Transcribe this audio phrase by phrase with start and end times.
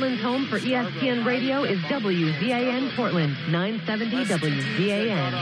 [0.00, 5.32] Portland's home for ESPN Radio is WZAN Portland, 970 WZAN.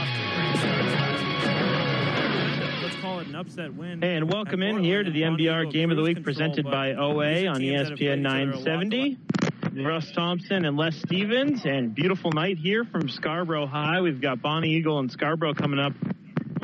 [2.81, 4.01] Let's call it an upset win.
[4.01, 7.45] Hey, and welcome in here to the MBR Game of the Week presented by OA
[7.45, 9.19] on ESPN 970.
[9.75, 14.01] Russ Thompson and Les Stevens, and beautiful night here from Scarborough High.
[14.01, 15.93] We've got Bonnie Eagle and Scarborough coming up.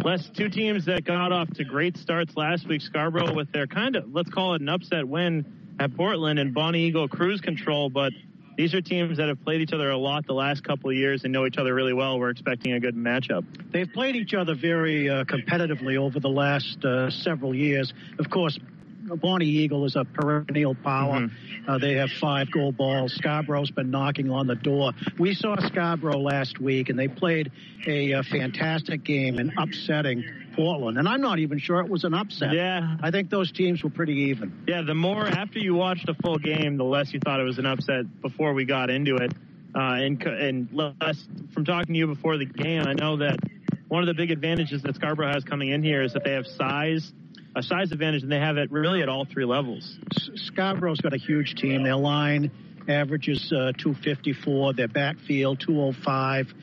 [0.03, 2.81] Les, two teams that got off to great starts last week.
[2.81, 6.85] Scarborough with their kind of, let's call it an upset win at Portland, and Bonnie
[6.85, 8.13] Eagle cruise control, but
[8.57, 11.23] these are teams that have played each other a lot the last couple of years
[11.23, 12.19] and know each other really well.
[12.19, 13.45] We're expecting a good matchup.
[13.71, 17.93] They've played each other very uh, competitively over the last uh, several years.
[18.19, 18.59] Of course,
[19.03, 21.21] Bonnie Eagle is a perennial power.
[21.21, 21.69] Mm-hmm.
[21.69, 23.13] Uh, they have five gold balls.
[23.13, 24.93] Scarborough's been knocking on the door.
[25.17, 27.51] We saw Scarborough last week, and they played
[27.87, 30.23] a, uh fantastic game in upsetting
[30.55, 30.97] Portland.
[30.97, 32.53] And I'm not even sure it was an upset.
[32.53, 32.97] Yeah.
[33.01, 34.63] I think those teams were pretty even.
[34.67, 37.57] Yeah, the more after you watched a full game, the less you thought it was
[37.57, 39.33] an upset before we got into it.
[39.75, 43.39] Uh, and and less from talking to you before the game, I know that
[43.87, 46.45] one of the big advantages that Scarborough has coming in here is that they have
[46.45, 47.11] size,
[47.55, 49.97] a size advantage, and they have it really at all three levels.
[50.35, 51.83] Scarborough's got a huge team.
[51.83, 52.51] Their line
[52.87, 54.73] averages uh, 254.
[54.73, 56.53] Their backfield 205.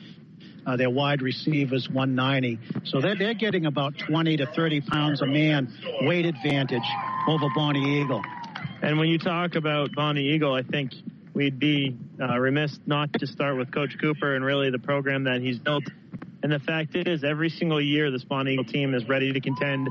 [0.65, 2.59] Uh, their wide receivers 190.
[2.85, 6.83] So they're, they're getting about 20 to 30 pounds a man weight advantage
[7.27, 8.21] over Bonnie Eagle.
[8.83, 10.91] And when you talk about Bonnie Eagle, I think
[11.33, 15.41] we'd be uh, remiss not to start with Coach Cooper and really the program that
[15.41, 15.83] he's built.
[16.43, 19.89] And the fact is, every single year, this Bonnie Eagle team is ready to contend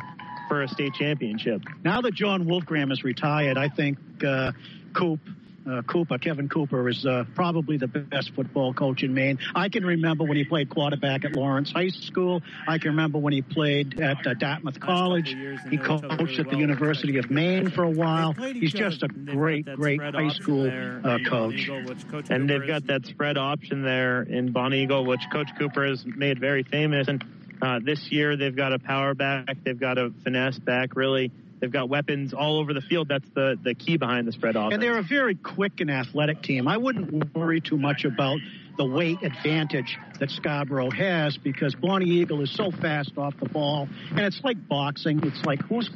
[0.48, 1.62] for a state championship.
[1.84, 4.52] Now that John Wolfgram is retired, I think uh,
[4.92, 5.20] Coop.
[5.68, 9.38] Uh, Cooper, Kevin Cooper is uh, probably the best football coach in Maine.
[9.54, 12.40] I can remember when he played quarterback at Lawrence High School.
[12.66, 15.28] I can remember when he played at uh, Dartmouth College.
[15.28, 16.60] He know each other coached really at the well.
[16.60, 18.32] University of Maine for a while.
[18.32, 21.54] He's just a great, great high school uh, coach.
[21.54, 25.50] Eagle, which Coach And they've got that spread option there in Bonnie Eagle, which Coach
[25.58, 27.08] Cooper has made very famous.
[27.08, 27.24] And
[27.60, 30.96] uh, this year, they've got a power back, they've got a finesse back.
[30.96, 33.08] Really, they've got weapons all over the field.
[33.08, 34.74] That's the the key behind the spread offense.
[34.74, 36.66] And they're a very quick and athletic team.
[36.66, 38.38] I wouldn't worry too much about
[38.76, 43.88] the weight advantage that Scarborough has because Bonnie Eagle is so fast off the ball,
[44.10, 45.20] and it's like boxing.
[45.22, 45.90] It's like who's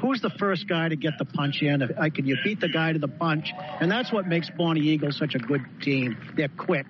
[0.00, 1.82] who's the first guy to get the punch in?
[1.98, 5.12] I can you beat the guy to the punch, and that's what makes Bonnie Eagle
[5.12, 6.16] such a good team.
[6.36, 6.86] They're quick.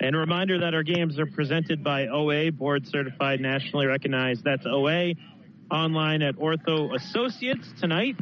[0.00, 4.42] And a reminder that our games are presented by OA, board certified, nationally recognized.
[4.42, 5.14] That's OA.
[5.70, 8.16] Online at Ortho Associates tonight.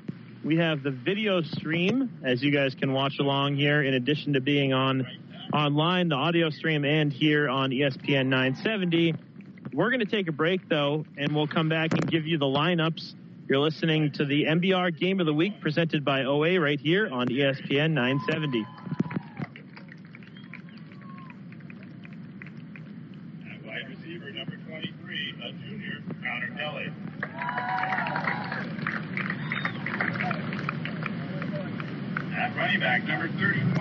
[0.44, 4.40] We have the video stream, as you guys can watch along here, in addition to
[4.40, 5.06] being on
[5.52, 9.14] online, the audio stream, and here on ESPN 970.
[9.72, 12.46] We're going to take a break, though, and we'll come back and give you the
[12.46, 13.14] lineups.
[13.48, 17.28] You're listening to the MBR Game of the Week presented by OA right here on
[17.28, 18.66] ESPN 970.
[23.50, 26.92] At wide receiver number 23, a junior, Connor Kelly.
[32.34, 33.78] At running back number 31,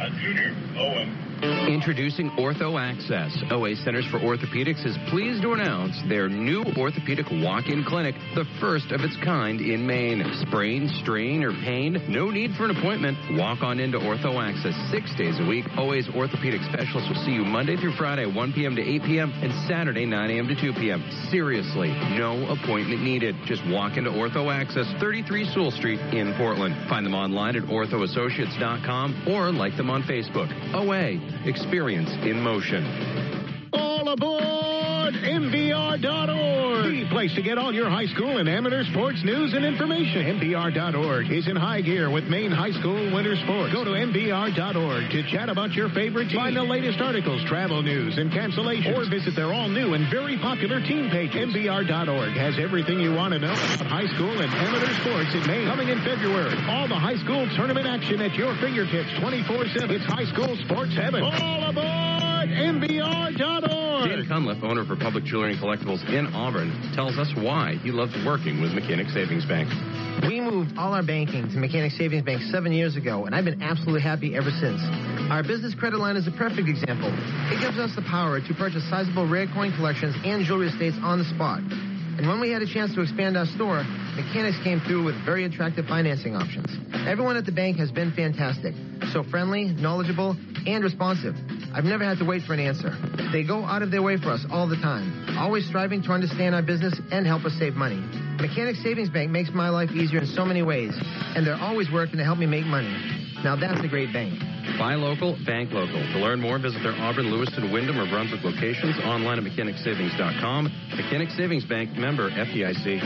[0.00, 1.77] a junior, Owen.
[1.88, 3.32] Introducing Ortho Access.
[3.50, 8.92] OA Centers for Orthopedics is pleased to announce their new orthopedic walk-in clinic, the first
[8.92, 10.22] of its kind in Maine.
[10.46, 11.96] Sprain, strain, or pain?
[12.06, 13.16] No need for an appointment.
[13.40, 15.64] Walk on into Ortho Access six days a week.
[15.78, 18.76] OA's orthopedic specialists will see you Monday through Friday, 1 p.m.
[18.76, 19.32] to 8 p.m.
[19.40, 20.46] and Saturday, 9 a.m.
[20.46, 21.00] to 2 p.m.
[21.32, 21.88] Seriously,
[22.20, 23.34] no appointment needed.
[23.46, 26.76] Just walk into Ortho Access, 33 Sewell Street in Portland.
[26.90, 30.52] Find them online at orthoassociates.com or like them on Facebook.
[30.76, 31.16] OA,
[31.48, 32.84] experience in motion.
[33.72, 34.77] All aboard
[35.14, 40.38] MVR.org, the place to get all your high school and amateur sports news and information.
[40.38, 43.72] MVR.org is in high gear with Maine High School winter sports.
[43.72, 46.36] Go to MVR.org to chat about your favorite team.
[46.36, 48.96] Find the latest articles, travel news, and cancellations.
[48.96, 51.32] Or visit their all new and very popular team page.
[51.32, 55.66] MVR.org has everything you want to know about high school and amateur sports in Maine.
[55.68, 59.90] Coming in February, all the high school tournament action at your fingertips 24-7.
[59.90, 61.22] It's high school sports heaven.
[61.22, 62.27] All aboard
[62.58, 64.08] MVR.org.
[64.08, 68.12] Dan Cunliffe, owner for Public Jewelry and Collectibles in Auburn, tells us why he loves
[68.26, 69.68] working with Mechanic Savings Bank.
[70.26, 73.62] We moved all our banking to Mechanic Savings Bank seven years ago, and I've been
[73.62, 74.82] absolutely happy ever since.
[75.30, 77.10] Our business credit line is a perfect example.
[77.54, 81.18] It gives us the power to purchase sizable rare coin collections and jewelry estates on
[81.18, 81.62] the spot.
[82.18, 83.84] And when we had a chance to expand our store,
[84.18, 86.66] Mechanics came through with very attractive financing options.
[87.06, 88.74] Everyone at the bank has been fantastic.
[89.12, 90.36] So friendly, knowledgeable,
[90.66, 91.36] and responsive.
[91.72, 92.90] I've never had to wait for an answer.
[93.30, 96.56] They go out of their way for us all the time, always striving to understand
[96.56, 98.02] our business and help us save money.
[98.40, 100.94] Mechanic Savings Bank makes my life easier in so many ways,
[101.34, 102.94] and they're always working to help me make money.
[103.42, 104.38] Now that's a great bank.
[104.78, 105.98] Buy local, bank local.
[105.98, 110.64] To learn more, visit their Auburn, Lewiston, Windham, or Brunswick locations online at mechanicsavings.com.
[110.96, 113.00] Mechanic Savings Bank member FDIC.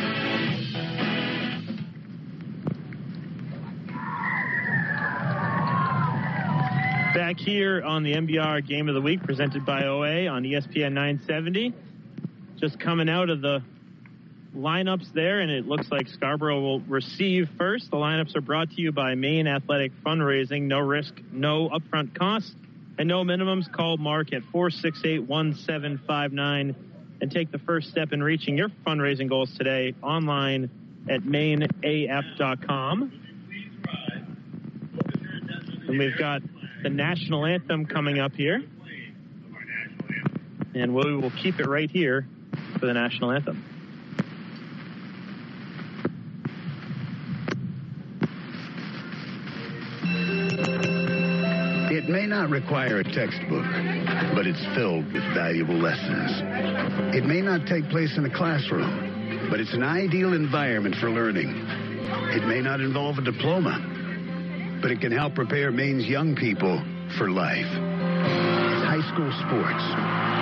[7.14, 11.72] Back here on the MBR Game of the Week presented by OA on ESPN 970.
[12.56, 13.62] Just coming out of the
[14.56, 17.90] lineups there, and it looks like Scarborough will receive first.
[17.90, 20.62] The lineups are brought to you by Maine Athletic Fundraising.
[20.62, 22.54] No risk, no upfront cost,
[22.98, 23.70] and no minimums.
[23.70, 26.76] Call Mark at 468 1759
[27.20, 30.68] and take the first step in reaching your fundraising goals today online
[31.08, 33.12] at maineaf.com.
[35.88, 36.42] And we've got
[36.82, 38.62] the national anthem coming up here.
[40.74, 42.26] And we will keep it right here
[42.78, 43.71] for the national anthem.
[52.12, 53.64] May not require a textbook,
[54.36, 56.42] but it's filled with valuable lessons.
[57.16, 61.48] It may not take place in a classroom, but it's an ideal environment for learning.
[61.48, 66.84] It may not involve a diploma, but it can help prepare Maine's young people
[67.16, 67.64] for life.
[67.64, 70.41] High school sports.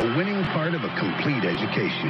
[0.00, 2.08] a winning part of a complete education.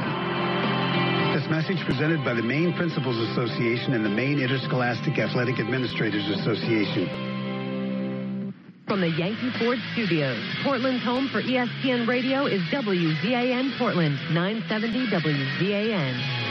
[1.34, 8.54] This message presented by the Maine Principals Association and the Maine Interscholastic Athletic Administrators Association.
[8.86, 16.49] From the Yankee Ford Studios, Portland's home for ESPN Radio is WZAN Portland, 970 WZAN.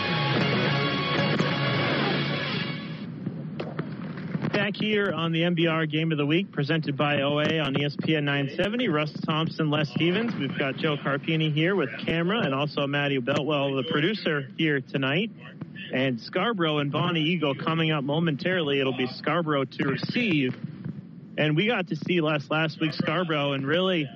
[4.60, 8.90] Back here on the MBR Game of the Week, presented by OA on ESPN 970.
[8.90, 10.36] Russ Thompson, Les Stevens.
[10.36, 15.32] We've got Joe Carpini here with camera, and also Matthew Beltwell, the producer, here tonight.
[15.94, 18.82] And Scarborough and Bonnie Eagle coming up momentarily.
[18.82, 20.54] It'll be Scarborough to receive.
[21.38, 24.10] And we got to see Les last week, Scarborough, and really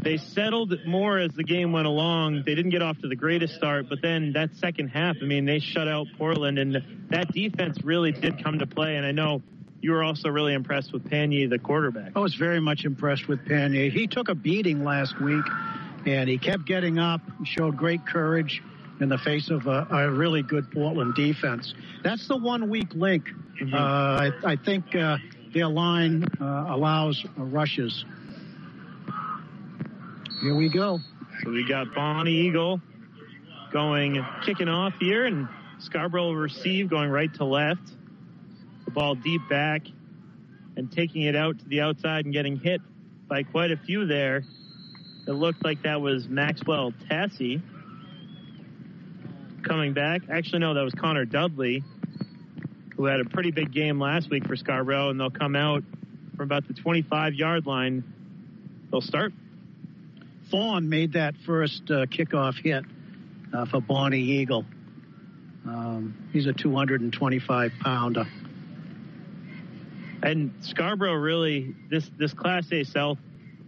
[0.00, 2.44] they settled more as the game went along.
[2.46, 5.44] They didn't get off to the greatest start, but then that second half, I mean,
[5.44, 8.94] they shut out Portland, and that defense really did come to play.
[8.94, 9.42] And I know
[9.82, 12.12] you were also really impressed with Panyi, the quarterback.
[12.14, 13.90] I was very much impressed with Panyi.
[13.90, 15.44] He took a beating last week,
[16.06, 17.20] and he kept getting up.
[17.44, 18.62] Showed great courage
[19.00, 21.74] in the face of a, a really good Portland defense.
[22.04, 23.28] That's the one weak link.
[23.60, 25.18] Uh, I, I think uh,
[25.52, 28.04] their line uh, allows rushes.
[30.42, 31.00] Here we go.
[31.42, 32.80] So we got Bonnie Eagle
[33.72, 35.48] going, kicking off here, and
[35.80, 37.90] Scarborough will receive going right to left.
[38.92, 39.86] The ball deep back
[40.76, 42.82] and taking it out to the outside and getting hit
[43.26, 44.44] by quite a few there.
[45.26, 47.62] It looked like that was Maxwell Tassie
[49.62, 50.22] coming back.
[50.30, 51.82] Actually, no, that was Connor Dudley,
[52.94, 55.84] who had a pretty big game last week for Scarborough, and they'll come out
[56.36, 58.04] from about the 25 yard line.
[58.90, 59.32] They'll start.
[60.50, 62.84] Thorne made that first uh, kickoff hit
[63.54, 64.66] uh, for Bonnie Eagle.
[65.66, 68.26] Um, he's a 225 pounder.
[70.22, 73.18] And Scarborough really this this Class A South,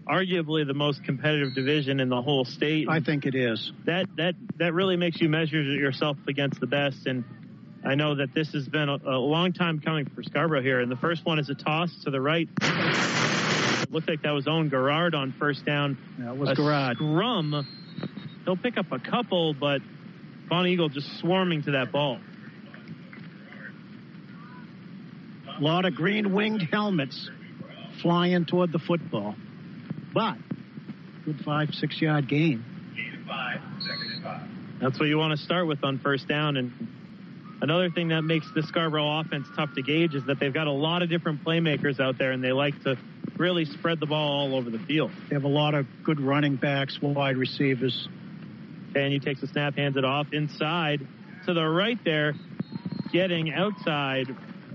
[0.08, 2.86] arguably the most competitive division in the whole state.
[2.88, 3.72] I think it is.
[3.86, 7.06] That that that really makes you measure yourself against the best.
[7.06, 7.24] And
[7.84, 10.80] I know that this has been a, a long time coming for Scarborough here.
[10.80, 12.48] And the first one is a toss to the right.
[12.62, 15.98] It looked like that was Owen Garrard on first down.
[16.18, 16.96] That was a Garrard.
[16.96, 17.66] Scrum.
[18.44, 19.80] He'll pick up a couple, but
[20.48, 22.18] Bon Eagle just swarming to that ball.
[25.58, 27.30] A lot of green winged helmets
[28.02, 29.36] flying toward the football.
[30.12, 30.36] But
[31.24, 32.64] good five, six yard gain.
[34.80, 36.56] That's what you want to start with on first down.
[36.56, 36.72] And
[37.62, 40.72] another thing that makes the Scarborough offense tough to gauge is that they've got a
[40.72, 42.96] lot of different playmakers out there, and they like to
[43.36, 45.10] really spread the ball all over the field.
[45.28, 48.08] They have a lot of good running backs, wide receivers.
[48.94, 51.06] And he takes the snap, hands it off inside
[51.46, 52.34] to the right there,
[53.12, 54.34] getting outside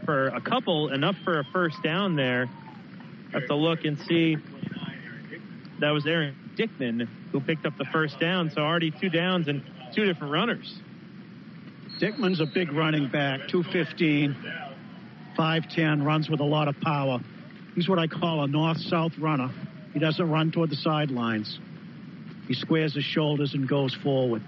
[0.09, 2.49] for a couple, enough for a first down there.
[3.31, 4.37] Have to look and see.
[5.81, 8.49] That was Aaron Dickman who picked up the first down.
[8.49, 9.61] So already two downs and
[9.93, 10.79] two different runners.
[11.99, 14.35] Dickman's a big running back, 215,
[15.37, 17.19] 5'10, runs with a lot of power.
[17.75, 19.51] He's what I call a north-south runner.
[19.93, 21.59] He doesn't run toward the sidelines.
[22.47, 24.41] He squares his shoulders and goes forward.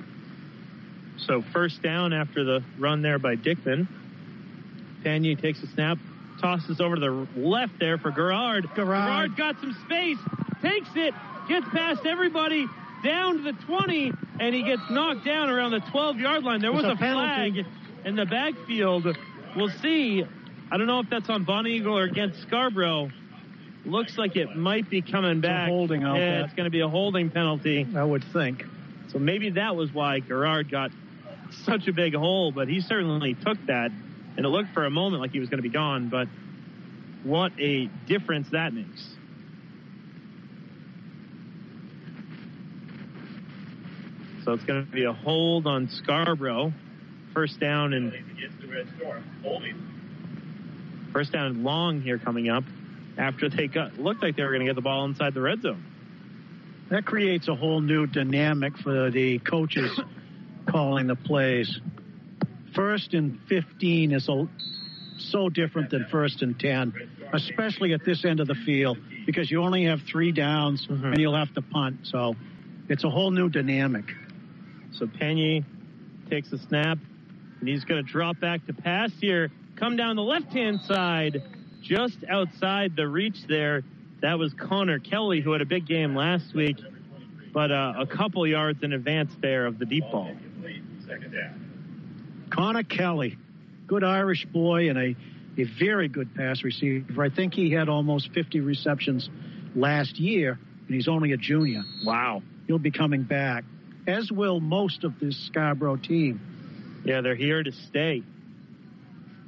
[1.17, 3.87] So first down after the run there by Dickman.
[5.03, 5.97] Panyi takes a snap,
[6.39, 8.67] tosses over to the left there for Gerard.
[8.75, 9.35] Gerard.
[9.35, 10.17] Gerard got some space,
[10.61, 11.13] takes it,
[11.47, 12.65] gets past everybody,
[13.03, 16.61] down to the 20, and he gets knocked down around the 12 yard line.
[16.61, 17.65] There was It's a a, flag penalty.
[18.05, 19.05] in the backfield.
[19.55, 20.23] We'll see.
[20.71, 23.09] I don't know if that's on Bonnie Eagle or against Scarborough.
[23.83, 25.67] Looks like it might be coming a back.
[25.67, 27.85] holding, I'll yeah, it's going to be a holding penalty.
[27.95, 28.63] I would think.
[29.11, 30.91] So maybe that was why Gerard got
[31.65, 33.91] such a big hole, but he certainly took that.
[34.37, 36.27] And it looked for a moment like he was going to be gone, but
[37.23, 39.15] what a difference that makes.
[44.43, 46.73] So it's going to be a hold on Scarborough.
[47.33, 49.23] First down and Against the Red Storm.
[49.43, 49.75] Holding.
[51.13, 52.63] first down and long here coming up
[53.17, 55.61] after they got looked like they were going to get the ball inside the red
[55.61, 55.85] zone.
[56.89, 59.97] That creates a whole new dynamic for the coaches
[60.67, 61.79] calling the plays.
[62.73, 64.47] First and 15 is a,
[65.17, 66.93] so different than first and 10,
[67.33, 71.35] especially at this end of the field, because you only have three downs and you'll
[71.35, 71.99] have to punt.
[72.03, 72.35] So
[72.89, 74.05] it's a whole new dynamic.
[74.93, 75.63] So Panyi
[76.29, 76.97] takes a snap,
[77.59, 79.49] and he's going to drop back to pass here.
[79.75, 81.43] Come down the left hand side,
[81.81, 83.83] just outside the reach there.
[84.21, 86.77] That was Connor Kelly, who had a big game last week,
[87.53, 90.31] but uh, a couple yards in advance there of the deep ball.
[92.51, 92.57] Complete.
[92.57, 92.57] Second down.
[92.57, 93.37] Connor Kelly,
[93.87, 95.15] good Irish boy and a,
[95.61, 97.23] a very good pass receiver.
[97.23, 99.29] I think he had almost 50 receptions
[99.75, 101.83] last year, and he's only a junior.
[102.03, 102.43] Wow.
[102.67, 103.63] He'll be coming back,
[104.07, 107.01] as will most of this Scarborough team.
[107.03, 108.23] Yeah, they're here to stay.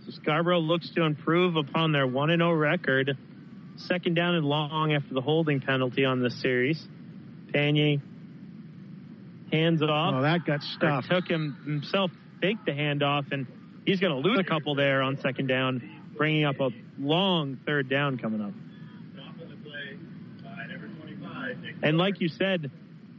[0.06, 3.18] So Scarborough looks to improve upon their 1 0 record.
[3.78, 6.86] Second down and long after the holding penalty on this series.
[7.54, 8.02] Panyi
[9.52, 10.16] hands it off.
[10.18, 11.10] Oh, that got stuffed.
[11.10, 12.12] took him himself,
[12.44, 13.48] faked the handoff, and
[13.86, 15.82] he's going to lose a couple there on second down,
[16.18, 16.70] bringing up a
[17.00, 18.52] long third down coming up.
[19.14, 19.98] Stop on the play
[20.44, 21.60] by number 25.
[21.60, 22.70] Nick And like you said,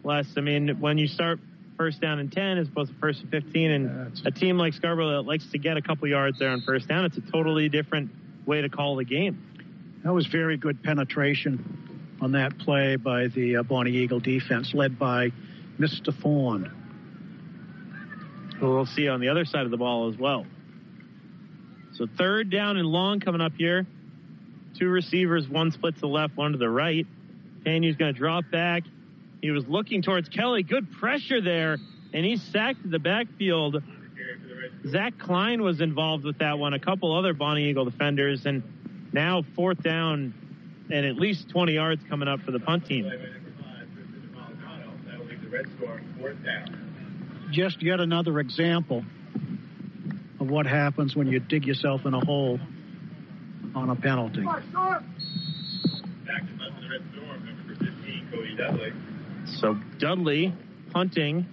[0.04, 1.40] Les, I mean, when you start
[1.78, 5.12] first down and 10 as opposed to first and 15, and a team like Scarborough
[5.12, 8.10] that likes to get a couple yards there on first down, it's a totally different
[8.44, 9.42] way to call the game.
[10.04, 14.98] That was very good penetration on that play by the uh, Bonnie Eagle defense, led
[14.98, 15.30] by
[15.80, 16.14] Mr.
[16.14, 16.83] Thorne.
[18.60, 20.46] We'll see on the other side of the ball as well.
[21.94, 23.86] So third down and long coming up here.
[24.78, 27.06] Two receivers, one split to the left, one to the right.
[27.64, 28.82] Panyi's going to drop back.
[29.40, 30.62] He was looking towards Kelly.
[30.62, 31.78] Good pressure there,
[32.12, 33.82] and he's sacked the backfield.
[34.88, 36.74] Zach Klein was involved with that one.
[36.74, 38.62] A couple other Bonnie Eagle defenders, and
[39.12, 40.34] now fourth down
[40.90, 43.10] and at least 20 yards coming up for the punt team.
[47.54, 49.04] Just yet another example
[50.40, 52.58] of what happens when you dig yourself in a hole
[53.76, 54.42] on a penalty.
[54.42, 58.92] Back to left of the Red Storm, number 15, Cody Dudley.
[59.60, 60.52] So Dudley
[60.90, 61.46] punting.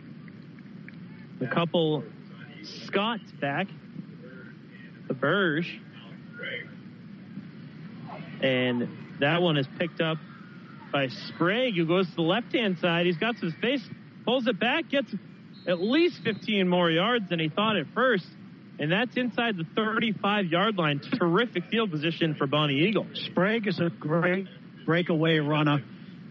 [1.40, 2.04] A couple
[2.64, 3.68] Scots back.
[5.08, 5.68] Theberge.
[8.42, 8.90] And
[9.20, 10.18] that one is picked up
[10.92, 13.06] by Sprague, who goes to the left hand side.
[13.06, 13.88] He's got some space,
[14.26, 15.14] pulls it back, gets
[15.68, 18.26] at least 15 more yards than he thought at first.
[18.80, 21.00] And that's inside the 35 yard line.
[21.00, 23.06] Terrific field position for Bonnie Eagle.
[23.14, 24.48] Sprague is a great
[24.86, 25.84] breakaway runner.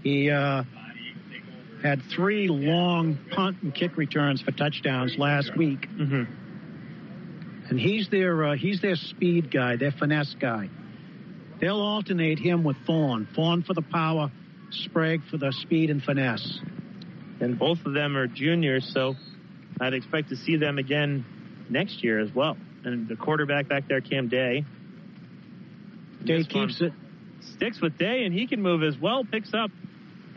[0.03, 0.65] He uh,
[1.83, 6.25] had three long punt and kick returns for touchdowns last week, Mm-hmm.
[7.71, 10.69] and he's their uh, he's their speed guy, their finesse guy.
[11.61, 13.29] They'll alternate him with Thorne.
[13.37, 14.31] Thorne for the power,
[14.71, 16.59] Sprague for the speed and finesse.
[17.41, 19.15] And both of them are juniors, so
[19.81, 21.25] I'd expect to see them again
[21.71, 22.57] next year as well.
[22.85, 24.65] And the quarterback back there, Cam Day.
[26.25, 26.93] Day keeps it.
[27.57, 29.25] Sticks with Day, and he can move as well.
[29.25, 29.71] Picks up,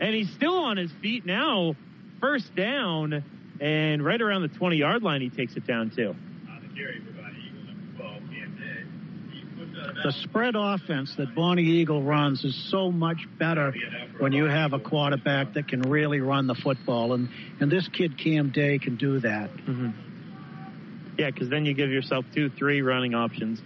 [0.00, 1.76] and he's still on his feet now.
[2.20, 3.22] First down,
[3.60, 6.14] and right around the 20 yard line, he takes it down too.
[6.48, 9.36] Uh, On the carry for Bonnie Eagle, number 12, Cam Day.
[9.36, 13.72] He puts out The spread offense that Bonnie Eagle runs is so much better
[14.18, 18.18] when you have a quarterback that can really run the football, and and this kid
[18.18, 19.50] Cam Day can do that.
[19.50, 19.90] Mm-hmm.
[21.16, 23.62] Yeah, because then you give yourself two, three running options.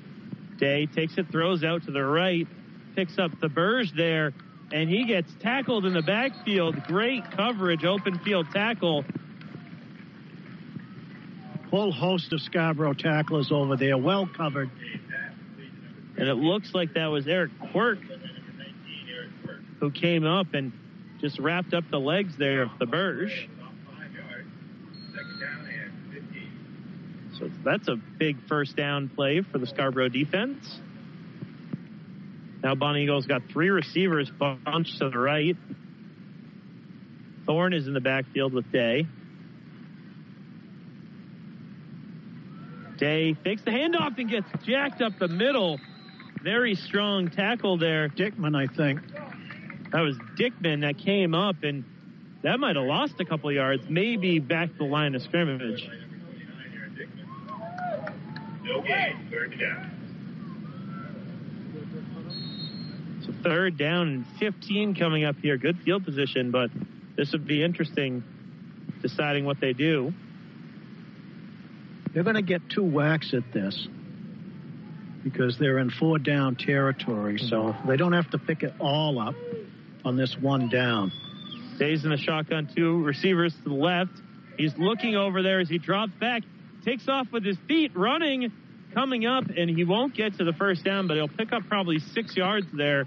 [0.59, 2.47] Day takes it, throws out to the right,
[2.95, 4.33] picks up Theberge there,
[4.71, 6.85] and he gets tackled in the backfield.
[6.85, 9.05] Great coverage, open field tackle.
[11.71, 14.71] Whole host of Scarborough tacklers over there, well covered.
[16.19, 18.01] And it looks like that was Eric Quirk
[19.79, 20.73] who came up and
[21.21, 23.49] just wrapped up the legs there of Theberge.
[27.39, 30.81] So that's a big first down play for the Scarborough defense.
[32.65, 35.57] Now Bonnie Eagles got three receivers bunched to the right.
[37.47, 39.07] Thorne is in the backfield with Day.
[42.97, 45.79] Day fakes the handoff and gets jacked up the middle.
[46.43, 48.09] Very strong tackle there.
[48.09, 49.01] Dickman, I think.
[49.91, 51.85] That was Dickman that came up, and
[52.43, 55.89] that might have lost a couple yards, maybe back to the line of scrimmage.
[58.63, 59.95] No gain, third down.
[63.25, 65.57] So third down and 15 coming up here.
[65.57, 66.71] Good field position, but
[67.17, 68.23] this would be interesting
[69.01, 70.13] deciding what they do.
[72.13, 73.89] They're going to get two whacks at this
[75.23, 77.89] because they're in four down territory, so mm-hmm.
[77.89, 79.35] they don't have to pick it all up
[80.05, 81.13] on this one down.
[81.77, 84.13] Stays in the shotgun, two receivers to the left.
[84.57, 86.43] He's looking over there as he drops back,
[86.85, 88.53] takes off with his feet, running,
[88.95, 91.99] coming up, and he won't get to the first down, but he'll pick up probably
[91.99, 93.07] six yards there,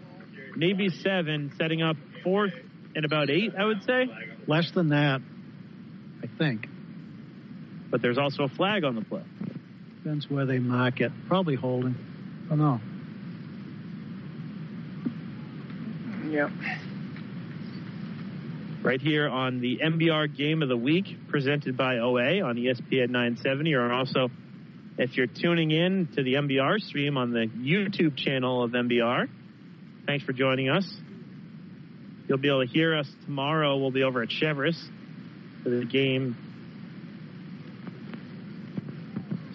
[0.55, 2.53] maybe seven, setting up fourth
[2.95, 4.07] and about eight, I would say.
[4.47, 5.21] Less than that,
[6.23, 6.67] I think.
[7.89, 9.23] But there's also a flag on the play.
[10.03, 11.11] Depends where they mark it.
[11.27, 11.95] Probably holding.
[12.49, 12.81] Oh no.
[16.31, 16.49] Yep.
[18.81, 23.75] Right here on the MBR Game of the Week, presented by OA on ESPN 970,
[23.75, 24.29] or also
[24.97, 29.29] if you're tuning in to the MBR stream on the YouTube channel of MBR.
[30.07, 30.91] Thanks for joining us.
[32.27, 33.77] You'll be able to hear us tomorrow.
[33.77, 34.81] We'll be over at Cheverus
[35.61, 36.35] for the game.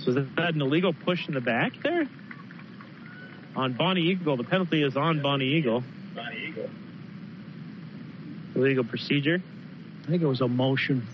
[0.06, 2.06] So is that an illegal push in the back there?
[3.56, 4.36] On Bonnie Eagle.
[4.36, 5.82] The penalty is on Bonnie Eagle.
[6.14, 6.70] Bonnie Eagle.
[8.54, 9.42] Illegal procedure.
[10.04, 11.08] I think it was a motion.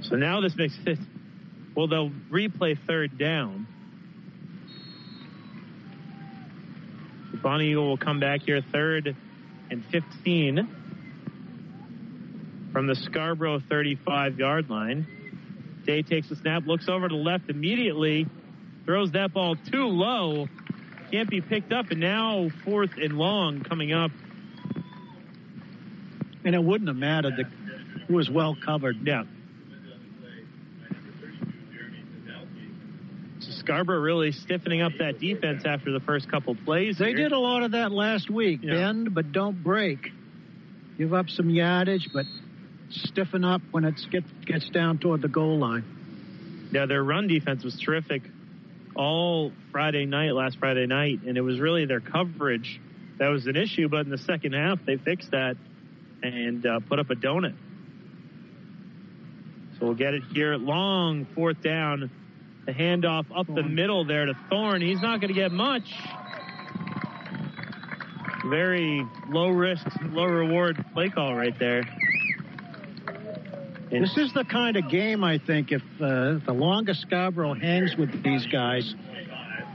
[0.00, 0.98] So now this makes it.
[1.74, 3.66] Well, they'll replay third down.
[7.42, 9.14] Bonnie Eagle will come back here third
[9.70, 10.66] and 15
[12.72, 15.06] from the Scarborough 35 yard line.
[15.86, 18.26] Day takes the snap, looks over to the left immediately,
[18.84, 20.48] throws that ball too low,
[21.10, 24.10] can't be picked up, and now fourth and long coming up.
[26.44, 27.38] And it wouldn't have mattered.
[27.38, 28.96] It was well covered.
[29.06, 29.24] Yeah.
[33.38, 36.98] Scarborough really stiffening up that defense after the first couple plays.
[36.98, 37.16] They here.
[37.16, 38.60] did a lot of that last week.
[38.62, 38.74] Yeah.
[38.74, 40.10] Bend, but don't break.
[40.98, 42.26] Give up some yardage, but
[42.90, 46.68] stiffen up when it get, gets down toward the goal line.
[46.72, 48.22] Yeah, their run defense was terrific
[48.94, 52.80] all Friday night, last Friday night, and it was really their coverage
[53.18, 53.88] that was an issue.
[53.88, 55.56] But in the second half, they fixed that
[56.22, 57.54] and uh, put up a donut.
[59.78, 60.56] So we'll get it here.
[60.56, 62.10] Long fourth down.
[62.64, 64.80] The handoff up the middle there to Thorne.
[64.80, 65.84] He's not going to get much.
[68.44, 71.82] Very low risk, low reward play call right there.
[74.00, 78.22] This is the kind of game I think if uh, the longest Scarborough hangs with
[78.22, 78.94] these guys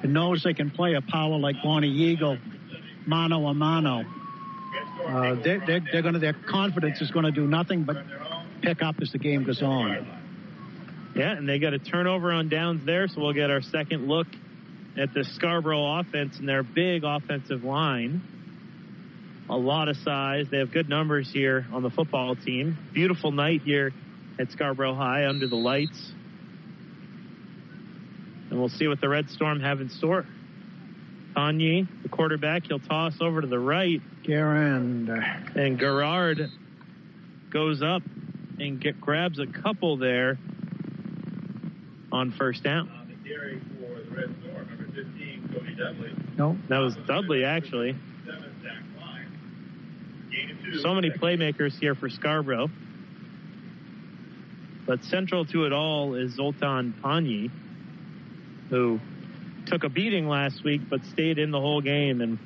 [0.03, 2.37] and knows they can play a power like Bonnie Eagle,
[3.05, 4.03] mano a mano,
[5.07, 7.97] uh, they're, they're, they're going to their confidence is going to do nothing but
[8.61, 10.05] pick up as the game goes on.
[11.15, 14.27] Yeah, and they got a turnover on downs there, so we'll get our second look
[14.97, 18.21] at the Scarborough offense and their big offensive line.
[19.49, 20.47] A lot of size.
[20.49, 22.77] They have good numbers here on the football team.
[22.93, 23.91] Beautiful night here
[24.41, 26.11] at Scarborough High under the lights.
[28.49, 30.25] And we'll see what the Red Storm have in store.
[31.35, 36.49] Panyi, the quarterback, he'll toss over to the right, Garand, and Gerard
[37.49, 38.01] goes up
[38.59, 40.37] and get, grabs a couple there
[42.11, 42.89] on first down.
[42.89, 46.11] On the carry for the Red Storm, 15, Dudley.
[46.37, 47.95] no, That was Dudley, actually.
[48.25, 50.29] Seven sack line.
[50.29, 50.79] Gain of two.
[50.79, 52.69] So many playmakers here for Scarborough.
[54.91, 57.49] But central to it all is Zoltan Panyi,
[58.69, 58.99] who
[59.65, 62.37] took a beating last week but stayed in the whole game and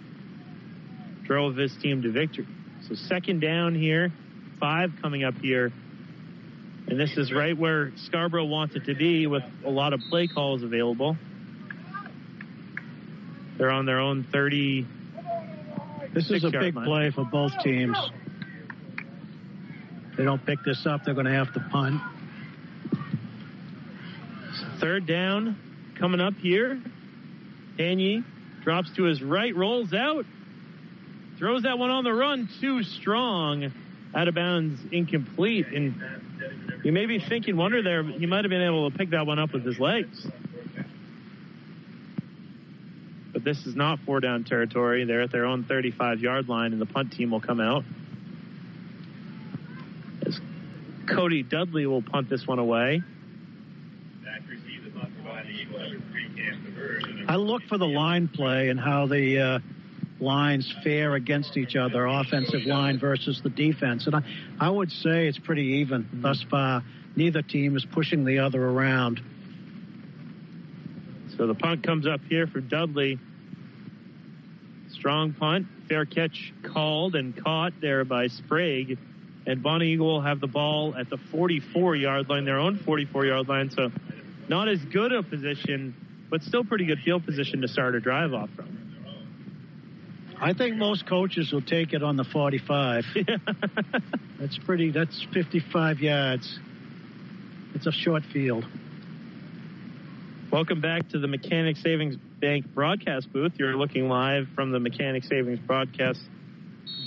[1.24, 2.46] drove his team to victory.
[2.88, 4.14] So second down here,
[4.60, 5.74] five coming up here.
[6.88, 10.28] And this is right where Scarborough wants it to be with a lot of play
[10.28, 11.18] calls available.
[13.58, 14.86] They're on their own 30.
[16.14, 16.86] this is a big line.
[16.86, 17.98] play for both teams.
[20.16, 22.00] They don't pick this up, they're going to have to punt.
[24.80, 25.58] Third down
[25.98, 26.82] coming up here.
[27.78, 28.24] Danny
[28.64, 30.26] drops to his right, rolls out,
[31.38, 33.72] throws that one on the run too strong,
[34.14, 35.68] out of bounds, incomplete.
[35.68, 35.96] And
[36.84, 39.40] you may be thinking, wonder there, he might have been able to pick that one
[39.40, 40.26] up with his legs.
[43.34, 45.04] But this is not four down territory.
[45.06, 47.84] They're at their own 35 yard line, and the punt team will come out.
[50.26, 50.40] As
[51.08, 53.04] Cody Dudley will punt this one away.
[57.28, 59.60] I look for the line play and how the uh,
[60.19, 64.06] lines fare against each other, offensive line versus the defense.
[64.06, 64.21] And I,
[64.60, 66.84] I would say it's pretty even thus far.
[67.15, 69.21] Neither team is pushing the other around.
[71.38, 73.19] So the punt comes up here for Dudley.
[74.91, 78.98] Strong punt, fair catch called and caught there by Sprague.
[79.45, 83.26] And Bonnie Eagle will have the ball at the 44 yard line, their own 44
[83.26, 83.69] yard line.
[83.69, 83.91] So
[84.48, 85.96] not as good a position,
[86.30, 88.76] but still pretty good field position to start a drive off from.
[90.40, 93.06] I think most coaches will take it on the 45.
[94.40, 96.60] that's pretty, that's 55 yards.
[97.74, 98.66] It's a short field.
[100.52, 103.54] Welcome back to the Mechanic Savings Bank broadcast booth.
[103.58, 106.20] You're looking live from the Mechanic Savings broadcast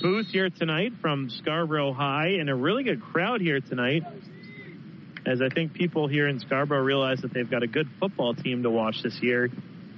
[0.01, 4.05] booth here tonight from Scarborough High, and a really good crowd here tonight.
[5.29, 8.63] As I think people here in Scarborough realize that they've got a good football team
[8.63, 9.51] to watch this year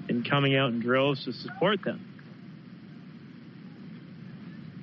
[0.08, 2.04] and coming out in droves to support them.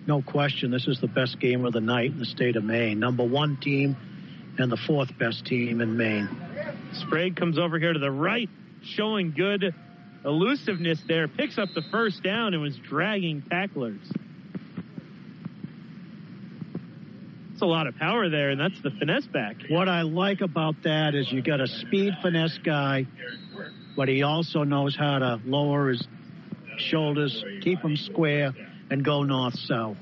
[0.07, 2.97] No question, this is the best game of the night in the state of Maine.
[2.97, 3.97] Number one team
[4.57, 6.29] and the fourth best team in Maine.
[6.93, 8.49] Sprague comes over here to the right,
[8.95, 9.75] showing good
[10.23, 13.99] elusiveness there, picks up the first down and was dragging tacklers.
[17.58, 19.56] It's a lot of power there, and that's the finesse back.
[19.67, 23.08] What I like about that is you got a speed finesse guy,
[23.96, 26.08] but he also knows how to lower his
[26.78, 28.54] shoulders, keep them square,
[28.91, 29.98] and go north south.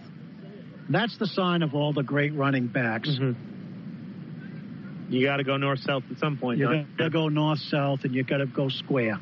[0.89, 3.08] That's the sign of all the great running backs.
[3.08, 3.41] Mm-hmm.
[5.13, 6.60] You got to go north south at some point.
[6.60, 9.18] You got to go north south, and you got to go square.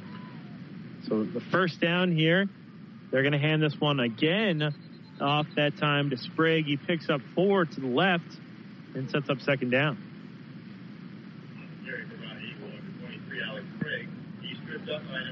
[1.08, 2.50] So the first down here,
[3.12, 4.74] they're going to hand this one again
[5.21, 6.65] off that time to Sprague.
[6.65, 8.26] He picks up four to the left
[8.95, 9.97] and sets up second down.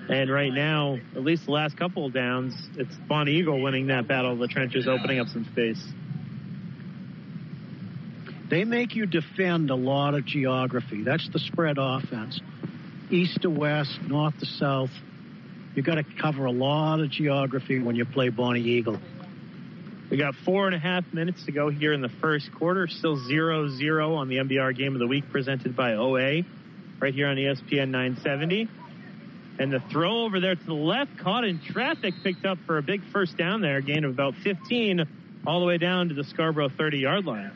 [0.09, 4.07] And right now, at least the last couple of downs, it's Bonnie Eagle winning that
[4.07, 5.81] battle of the trenches, opening up some space.
[8.49, 11.03] They make you defend a lot of geography.
[11.03, 12.41] That's the spread offense.
[13.09, 14.91] East to west, north to south.
[15.75, 18.99] You've got to cover a lot of geography when you play Bonnie Eagle.
[20.11, 22.85] We got four and a half minutes to go here in the first quarter.
[22.85, 26.41] Still 0 0 on the MBR game of the week presented by OA
[26.99, 28.67] right here on ESPN 970.
[29.57, 32.81] And the throw over there to the left, caught in traffic, picked up for a
[32.81, 35.07] big first down there, gain of about 15,
[35.47, 37.51] all the way down to the Scarborough 30 yard line.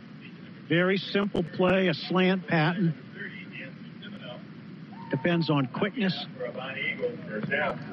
[0.70, 2.96] Very simple play, a slant pattern.
[5.12, 6.26] Depends on quickness.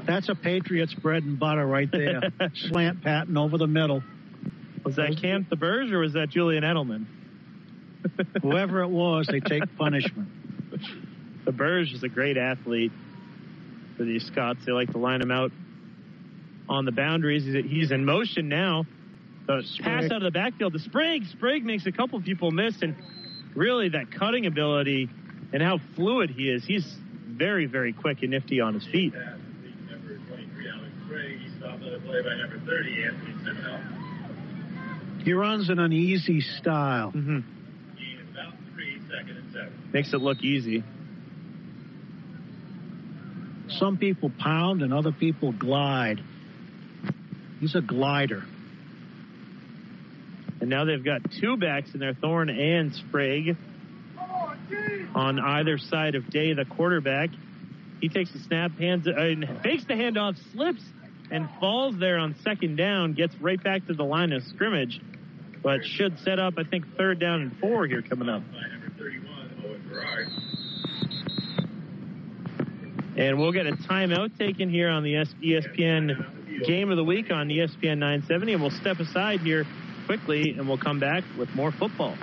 [0.06, 2.32] That's a Patriots bread and butter right there.
[2.54, 4.02] slant pattern over the middle.
[4.84, 7.06] Was that Cam Theberge or was that Julian Edelman?
[8.42, 10.28] Whoever it was, they take punishment.
[11.44, 12.92] Theberge is a great athlete
[13.96, 14.60] for these Scots.
[14.66, 15.52] They like to line him out
[16.68, 17.44] on the boundaries.
[17.44, 18.84] He's in motion now.
[19.46, 21.24] The pass out of the backfield to Sprague.
[21.26, 22.96] Sprague makes a couple people miss, and
[23.54, 25.08] really that cutting ability
[25.52, 26.64] and how fluid he is.
[26.64, 26.86] He's
[27.26, 29.12] very, very quick and nifty on his feet.
[29.14, 31.40] Number 23, Alex Sprague.
[31.40, 31.48] He
[35.30, 37.12] runs an uneasy style.
[37.12, 37.40] Mm-hmm.
[39.92, 40.82] Makes it look easy.
[43.68, 46.22] Some people pound and other people glide.
[47.60, 48.42] He's a glider.
[50.60, 53.56] And now they've got two backs in there, Thorne and Sprague.
[55.14, 57.30] On either side of Day, the quarterback.
[58.00, 60.82] He takes the snap, hands uh, and fakes the handoff, slips,
[61.30, 63.12] and falls there on second down.
[63.12, 65.00] Gets right back to the line of scrimmage,
[65.62, 68.42] but should set up, I think, third down and four here coming up.
[73.16, 77.48] And we'll get a timeout taken here on the ESPN Game of the Week on
[77.48, 79.66] ESPN 970, and we'll step aside here
[80.06, 82.16] quickly, and we'll come back with more football.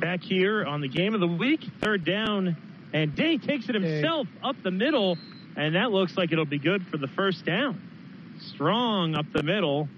[0.00, 2.56] Back here on the game of the week, third down,
[2.92, 5.18] and Day takes it himself up the middle,
[5.56, 7.80] and that looks like it'll be good for the first down.
[8.54, 9.88] Strong up the middle,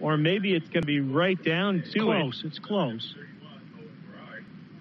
[0.00, 2.40] or maybe it's going to be right down to close.
[2.44, 2.48] It.
[2.48, 3.14] It's close.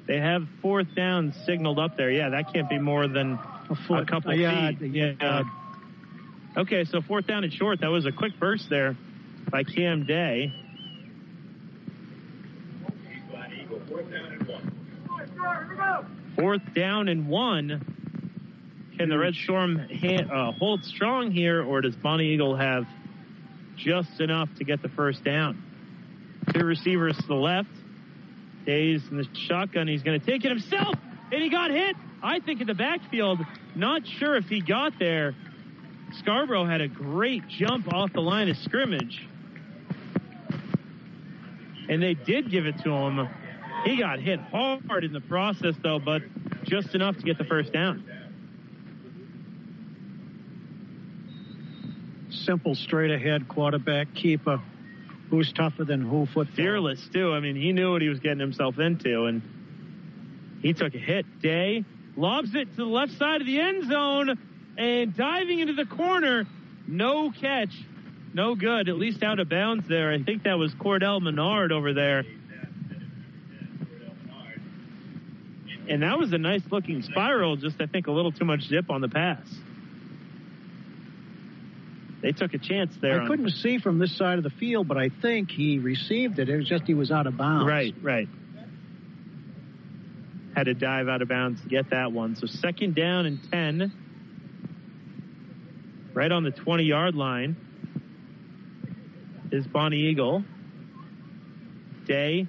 [0.07, 2.11] They have fourth down signaled up there.
[2.11, 4.91] Yeah, that can't be more than a, foot, a couple uh, yeah, feet.
[4.91, 5.13] Yeah.
[5.19, 5.43] yeah.
[6.57, 7.81] Okay, so fourth down and short.
[7.81, 8.97] That was a quick burst there
[9.49, 10.53] by Cam Day.
[16.35, 18.93] Fourth down and one.
[18.97, 22.85] Can the Red Storm uh, hold strong here, or does Bonnie Eagle have
[23.75, 25.61] just enough to get the first down?
[26.53, 27.69] Two receivers to the left.
[28.65, 29.87] Days in the shotgun.
[29.87, 30.95] He's going to take it himself,
[31.31, 31.95] and he got hit.
[32.21, 33.39] I think in the backfield.
[33.75, 35.33] Not sure if he got there.
[36.19, 39.27] Scarborough had a great jump off the line of scrimmage.
[41.91, 43.27] And they did give it to him.
[43.83, 46.21] He got hit hard in the process, though, but
[46.63, 48.05] just enough to get the first down.
[52.29, 54.61] Simple, straight ahead quarterback keeper.
[55.29, 56.27] Who's tougher than who?
[56.27, 56.55] Football.
[56.55, 57.33] Fearless, too.
[57.33, 59.41] I mean, he knew what he was getting himself into, and
[60.61, 61.41] he took a hit.
[61.41, 61.83] Day
[62.15, 64.39] lobs it to the left side of the end zone
[64.77, 66.45] and diving into the corner.
[66.87, 67.73] No catch.
[68.33, 68.87] No good.
[68.87, 70.11] At least out of bounds there.
[70.11, 72.23] I think that was Cordell Menard over there.
[75.89, 78.89] And that was a nice looking spiral, just I think a little too much zip
[78.89, 79.45] on the pass.
[82.21, 83.21] They took a chance there.
[83.21, 86.49] I couldn't see from this side of the field, but I think he received it.
[86.49, 87.67] It was just he was out of bounds.
[87.67, 88.29] Right, right.
[90.55, 92.35] Had to dive out of bounds to get that one.
[92.35, 93.91] So second down and 10.
[96.13, 97.55] Right on the 20 yard line
[99.51, 100.43] is Bonnie Eagle.
[102.05, 102.47] Day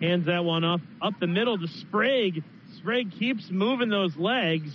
[0.00, 2.42] hands that one up up the middle to Sprague.
[2.78, 4.72] Sprague keeps moving those legs,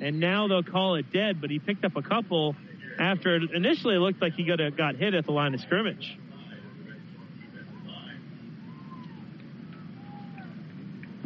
[0.00, 1.40] and now they'll call it dead.
[1.40, 2.56] But he picked up a couple
[2.98, 6.16] after it initially it looked like he got got hit at the line of scrimmage.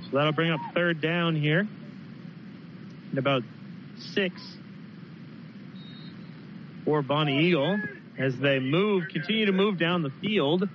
[0.05, 1.67] So that'll bring up third down here.
[3.11, 3.43] And about
[4.15, 4.41] six
[6.85, 7.79] for Bonnie Eagle
[8.19, 10.69] as they move, continue to move down the field.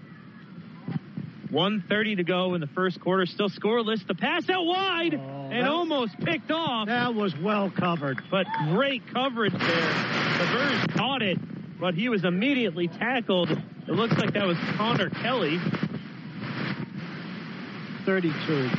[1.49, 3.25] 130 to go in the first quarter.
[3.25, 4.05] Still scoreless.
[4.07, 6.87] The pass out wide oh, and almost picked off.
[6.87, 8.21] That was well covered.
[8.31, 9.59] But great coverage there.
[9.59, 11.37] The Bears caught it,
[11.79, 13.49] but he was immediately tackled.
[13.51, 15.59] It looks like that was Connor Kelly.
[18.05, 18.69] 32.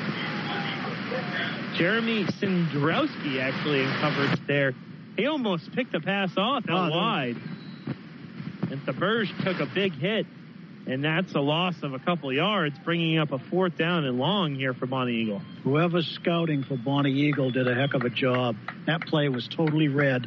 [1.77, 4.73] Jeremy Sindrowski actually in coverage there.
[5.17, 7.37] He almost picked the pass off out Oh, wide.
[8.73, 10.25] And Theberge took a big hit,
[10.87, 14.17] and that's a loss of a couple of yards, bringing up a fourth down and
[14.17, 15.43] long here for Bonnie Eagle.
[15.63, 18.57] Whoever's scouting for Bonnie Eagle did a heck of a job.
[18.87, 20.27] That play was totally red.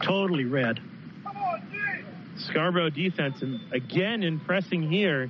[0.00, 0.78] Totally red.
[2.36, 5.28] Scarborough defense, and again impressing here.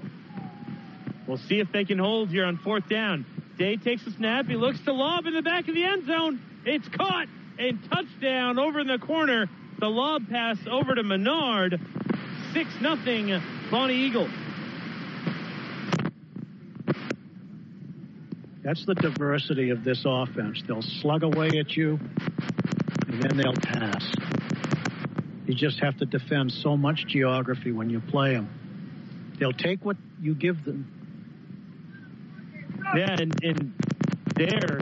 [1.26, 3.24] We'll see if they can hold here on fourth down.
[3.56, 4.44] Day takes a snap.
[4.44, 6.38] He looks to lob in the back of the end zone.
[6.66, 9.48] It's caught and touchdown over in the corner.
[9.80, 11.80] The lob pass over to Menard.
[12.52, 13.40] 6 nothing
[13.70, 14.28] Bonnie Eagle.
[18.62, 20.62] That's the diversity of this offense.
[20.66, 21.98] They'll slug away at you,
[23.08, 24.04] and then they'll pass.
[25.46, 29.34] You just have to defend so much geography when you play them.
[29.38, 30.84] They'll take what you give them.
[32.94, 33.74] Yeah, and, and
[34.36, 34.80] there,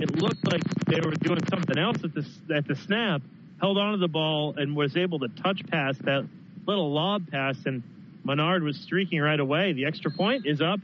[0.00, 3.20] it looked like they were doing something else at the, at the snap,
[3.62, 6.26] held onto the ball, and was able to touch pass that
[6.66, 7.82] little lob pass, and
[8.24, 9.72] Menard was streaking right away.
[9.72, 10.80] The extra point is up,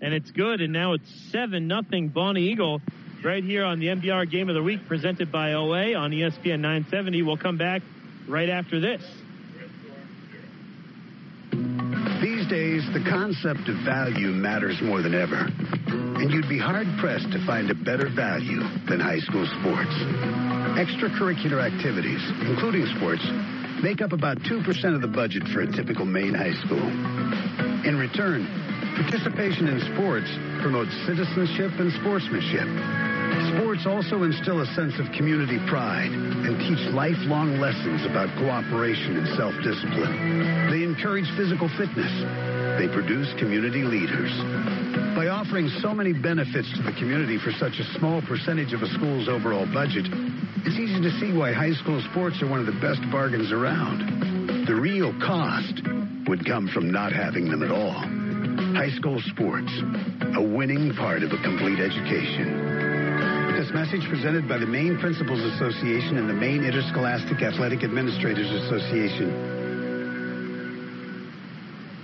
[0.00, 2.80] and it's good, and now it's 7 nothing Bonnie Eagle
[3.24, 7.22] right here on the MBR Game of the Week presented by OA on ESPN 970.
[7.22, 7.82] We'll come back
[8.28, 9.02] right after this.
[12.22, 15.48] These days, the concept of value matters more than ever.
[16.20, 19.96] And you'd be hard pressed to find a better value than high school sports.
[20.76, 23.24] Extracurricular activities, including sports,
[23.80, 24.60] make up about 2%
[24.94, 26.84] of the budget for a typical Maine high school.
[27.88, 28.44] In return,
[29.00, 30.28] participation in sports
[30.60, 32.68] promotes citizenship and sportsmanship.
[33.56, 39.26] Sports also instill a sense of community pride and teach lifelong lessons about cooperation and
[39.40, 40.68] self-discipline.
[40.68, 42.12] They encourage physical fitness.
[42.76, 44.99] They produce community leaders.
[45.20, 48.88] By offering so many benefits to the community for such a small percentage of a
[48.96, 52.80] school's overall budget, it's easy to see why high school sports are one of the
[52.80, 54.64] best bargains around.
[54.64, 55.84] The real cost
[56.24, 58.00] would come from not having them at all.
[58.72, 59.68] High school sports,
[60.40, 63.60] a winning part of a complete education.
[63.60, 69.59] This message presented by the Maine Principals Association and the Maine Interscholastic Athletic Administrators Association.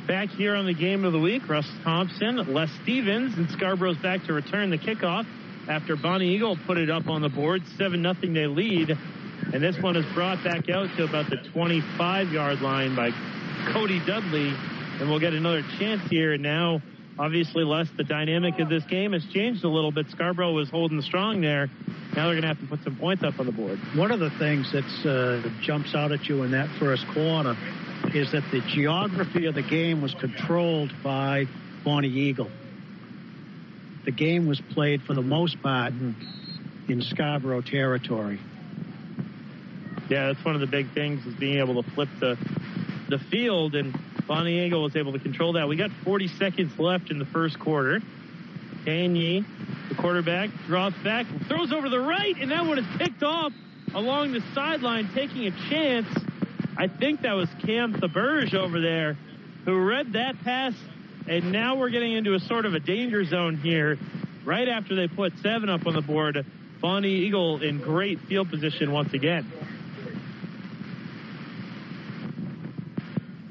[0.06, 4.22] Back here on the game of the week, Russ Thompson, Les Stevens, and Scarborough's back
[4.26, 5.26] to return the kickoff
[5.68, 7.62] after Bonnie Eagle put it up on the board.
[7.76, 8.96] 7 0 they lead.
[9.52, 13.10] And this one is brought back out to about the 25 yard line by
[13.72, 14.54] Cody Dudley.
[15.00, 16.38] And we'll get another chance here.
[16.38, 16.80] Now,
[17.18, 20.06] obviously, Les, the dynamic of this game has changed a little bit.
[20.10, 21.66] Scarborough was holding strong there.
[22.14, 23.80] Now they're going to have to put some points up on the board.
[23.96, 27.56] One of the things that uh, jumps out at you in that first quarter
[28.14, 31.46] is that the geography of the game was controlled by
[31.84, 32.50] Bonnie Eagle.
[34.04, 38.38] The game was played for the most part in Scarborough territory.
[40.08, 42.38] Yeah, that's one of the big things is being able to flip the
[43.08, 45.68] the field, and Bonnie Eagle was able to control that.
[45.68, 48.00] We got 40 seconds left in the first quarter.
[48.84, 49.44] Panyi,
[49.88, 53.52] the quarterback, drops back, throws over the right, and that one is picked off
[53.94, 56.06] along the sideline, taking a chance.
[56.76, 59.16] I think that was Cam Theberge over there
[59.64, 60.74] who read that pass,
[61.26, 63.98] and now we're getting into a sort of a danger zone here.
[64.44, 66.44] Right after they put seven up on the board,
[66.80, 69.50] Bonnie Eagle in great field position once again.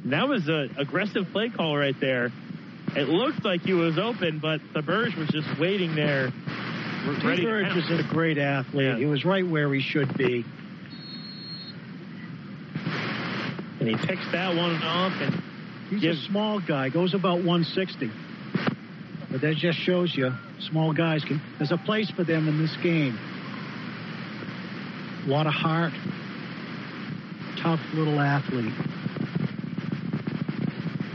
[0.05, 2.31] That was an aggressive play call right there.
[2.95, 6.31] It looked like he was open, but Theberge was just waiting there.
[7.87, 8.85] to is a great athlete.
[8.85, 8.97] Yeah.
[8.97, 10.45] He was right where he should be.
[13.79, 15.41] And he picks that one off and
[15.89, 18.09] He's gives a small guy, goes about 160.
[19.31, 21.41] But that just shows you small guys can.
[21.57, 23.17] There's a place for them in this game.
[25.25, 25.93] What a lot of heart,
[27.61, 28.73] tough little athlete.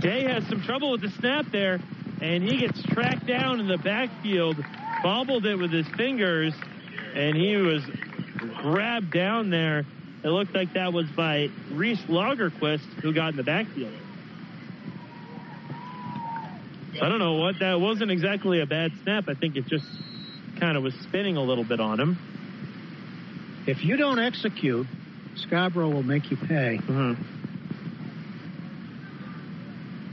[0.00, 1.80] Day has some trouble with the snap there,
[2.20, 4.56] and he gets tracked down in the backfield,
[5.02, 6.54] bobbled it with his fingers,
[7.14, 7.82] and he was
[8.62, 9.84] grabbed down there.
[10.22, 13.94] It looked like that was by Reese Lagerquist, who got in the backfield.
[17.00, 19.28] I don't know what that wasn't exactly a bad snap.
[19.28, 19.86] I think it just
[20.58, 22.18] kind of was spinning a little bit on him.
[23.66, 24.86] If you don't execute,
[25.36, 26.78] Scarborough will make you pay.
[26.82, 27.14] Mm-hmm.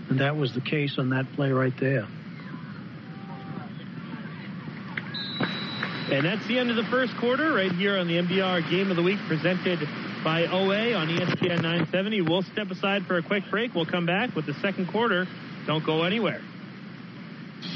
[0.09, 2.07] And that was the case on that play right there.
[6.09, 8.95] And that's the end of the first quarter right here on the MBR Game of
[8.95, 9.79] the Week presented
[10.23, 12.21] by OA on ESPN 970.
[12.21, 13.75] We'll step aside for a quick break.
[13.75, 15.27] We'll come back with the second quarter.
[15.65, 16.41] Don't go anywhere.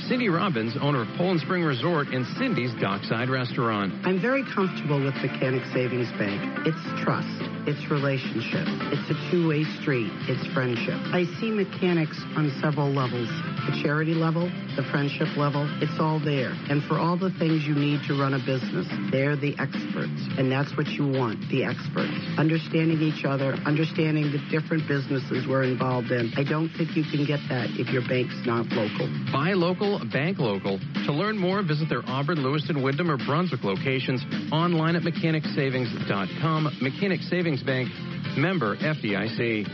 [0.08, 3.94] Cindy Robbins, owner of Poland Spring Resort and Cindy's Dockside Restaurant.
[4.06, 6.68] I'm very comfortable with Mechanic Savings Bank.
[6.68, 7.28] It's trust.
[7.66, 8.66] It's relationship.
[8.92, 10.12] It's a two-way street.
[10.28, 10.98] It's friendship.
[11.14, 13.30] I see mechanics on several levels.
[13.70, 16.52] The charity level, the friendship level, it's all there.
[16.70, 20.20] And for all the things you need to run a business, they're the experts.
[20.38, 22.14] And that's what you want, the experts.
[22.38, 26.34] Understanding each other, understanding the different businesses we're involved in.
[26.36, 29.08] I don't think you can get that if your bank's not local.
[29.32, 29.81] Buy local,
[30.12, 30.80] bank local.
[31.06, 36.78] To learn more, visit their Auburn, Lewiston, Windham, or Brunswick locations online at mechanicsavings.com.
[36.82, 37.90] Mechanic Savings Bank,
[38.38, 39.66] member FDIC.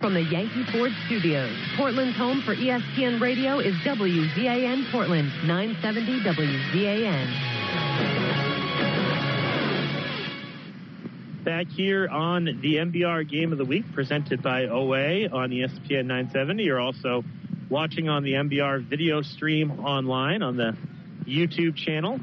[0.00, 7.58] From the Yankee Ford Studios, Portland's home for ESPN Radio is WZAN Portland, 970 WZAN.
[11.44, 16.62] Back here on the MBR Game of the Week presented by OA on ESPN 970.
[16.62, 17.24] You're also
[17.70, 20.76] watching on the MBR video stream online on the
[21.24, 22.20] YouTube channel.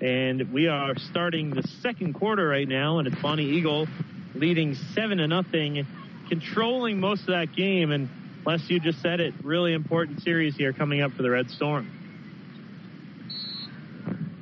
[0.00, 3.88] And we are starting the second quarter right now, and it's Bonnie Eagle
[4.34, 5.86] leading seven to nothing,
[6.28, 7.90] controlling most of that game.
[7.90, 8.10] And
[8.44, 11.90] Les, you just said it, really important series here coming up for the Red Storm.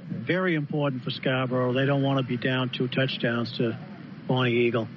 [0.08, 1.72] Very important for Scarborough.
[1.72, 3.78] They don't want to be down two touchdowns to
[4.26, 4.88] Bonnie Eagle.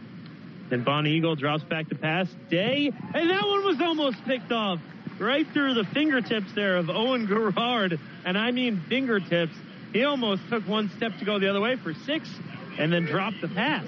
[0.69, 2.27] Then Bonnie Eagle drops back to pass.
[2.49, 4.79] Day, and that one was almost picked off
[5.19, 7.99] right through the fingertips there of Owen Gerard.
[8.25, 9.53] And I mean fingertips.
[9.93, 12.29] He almost took one step to go the other way for six
[12.77, 13.87] and then dropped the pass.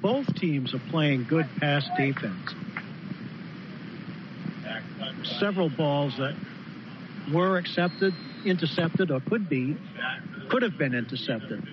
[0.00, 2.54] Both teams are playing good pass defense.
[5.38, 6.34] Several balls that
[7.32, 9.76] were accepted, intercepted, or could be,
[10.48, 11.66] could have been intercepted.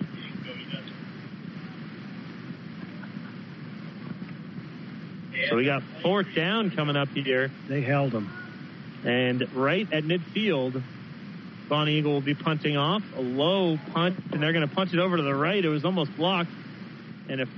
[5.48, 7.50] So we got fourth down coming up here.
[7.68, 8.30] They held them.
[9.04, 10.82] And right at midfield,
[11.68, 14.98] Bonnie Eagle will be punting off a low punt, and they're going to punch it
[14.98, 15.64] over to the right.
[15.64, 16.50] It was almost blocked,
[17.28, 17.48] and it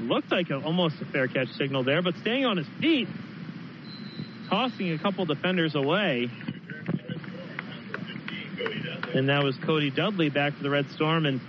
[0.00, 2.00] looked like a, almost a fair catch signal there.
[2.00, 3.08] But staying on his feet,
[4.48, 6.30] tossing a couple defenders away.
[9.14, 11.26] And that was Cody Dudley back for the Red Storm.
[11.26, 11.40] And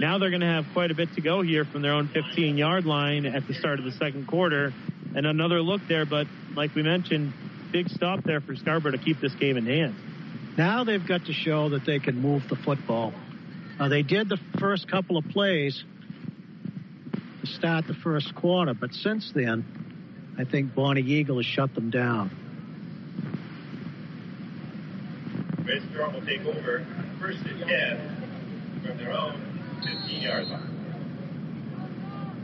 [0.00, 2.56] now they're going to have quite a bit to go here from their own 15
[2.56, 4.72] yard line at the start of the second quarter.
[5.14, 7.34] And another look there, but like we mentioned,
[7.70, 9.94] big stop there for Scarborough to keep this game in hand.
[10.56, 13.12] Now they've got to show that they can move the football.
[13.78, 15.84] Uh, they did the first couple of plays
[17.40, 21.90] to start the first quarter, but since then, I think Bonnie Eagle has shut them
[21.90, 22.30] down.
[25.64, 26.86] Red will take over
[27.20, 29.49] first and 10 from their own
[29.84, 30.76] 15 yard line.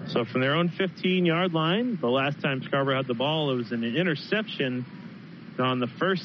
[0.09, 3.57] So from their own 15 yard line, the last time Scarborough had the ball, it
[3.57, 4.85] was an interception
[5.59, 6.25] on the first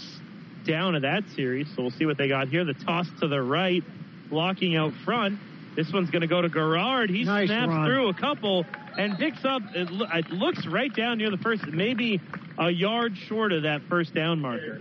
[0.65, 1.67] down of that series.
[1.75, 2.63] So we'll see what they got here.
[2.63, 3.83] The toss to the right,
[4.29, 5.39] blocking out front.
[5.75, 7.09] This one's going to go to Gerard.
[7.09, 7.85] He Nice snaps run.
[7.87, 8.65] through a couple
[8.97, 9.61] and picks up.
[9.73, 12.19] It, lo- it looks right down near the first, maybe
[12.59, 14.79] a yard short of that first down marker.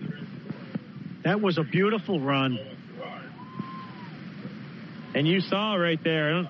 [1.22, 2.58] That was a beautiful run.
[5.14, 6.48] And you saw right there, I don't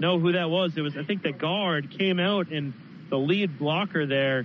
[0.00, 0.76] know who that was.
[0.76, 2.74] It was, I think the guard came out and
[3.08, 4.44] the lead blocker there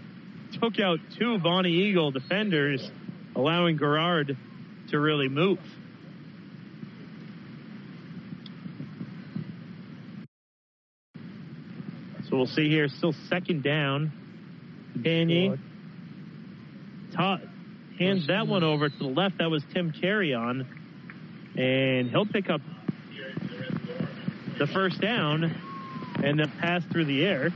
[0.59, 2.89] took out two Bonnie Eagle defenders,
[3.35, 4.37] allowing Gerard
[4.89, 5.59] to really move.
[12.29, 14.13] So we'll see here, still second down.
[14.97, 15.57] Panyi
[17.13, 17.41] ta-
[17.99, 19.39] hands that one over to the left.
[19.39, 20.65] That was Tim Carrion.
[21.57, 22.61] And he'll pick up
[24.61, 25.51] the first down
[26.23, 27.49] and then pass through the air.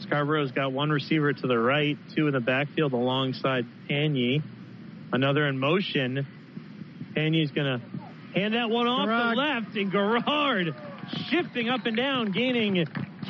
[0.00, 4.42] Scarborough's got one receiver to the right, two in the backfield alongside Panyi.
[5.12, 6.26] Another in motion.
[7.14, 7.86] Panyi's going to
[8.34, 10.74] hand that one off to the left, and Gerard
[11.30, 12.84] shifting up and down, gaining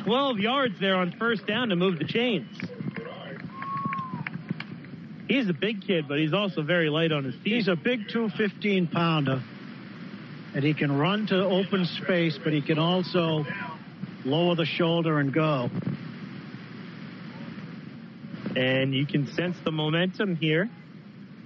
[0.07, 2.57] 12 yards there on first down to move the chains.
[5.27, 7.55] He's a big kid, but he's also very light on his feet.
[7.55, 9.43] He's a big 215 pounder,
[10.55, 13.45] and he can run to open space, but he can also
[14.23, 15.69] lower the shoulder and go.
[18.55, 20.69] And you can sense the momentum here.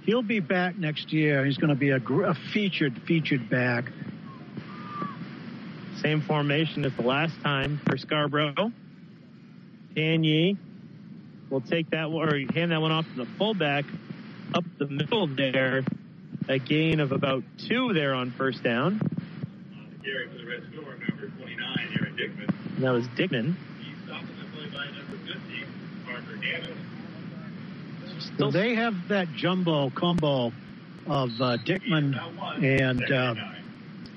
[0.04, 1.44] He'll be back next year.
[1.44, 3.86] He's going to be a, gr- a featured, featured back.
[6.02, 8.72] Same formation as the last time for Scarborough.
[9.94, 10.56] Panyi
[11.48, 13.84] will take that one, or hand that one off to the fullback
[14.52, 15.84] up the middle there.
[16.48, 18.98] A gain of about two there on first down.
[20.02, 22.74] Carry for the Red Storm, number 29, Aaron Dickman.
[22.74, 23.54] And that was Dickman.
[23.78, 25.64] He's stopped in the play by number 50,
[26.04, 26.76] Parker Gannon.
[28.38, 30.52] So they have that jumbo combo
[31.06, 32.18] of uh, Dickman
[32.60, 33.34] and uh,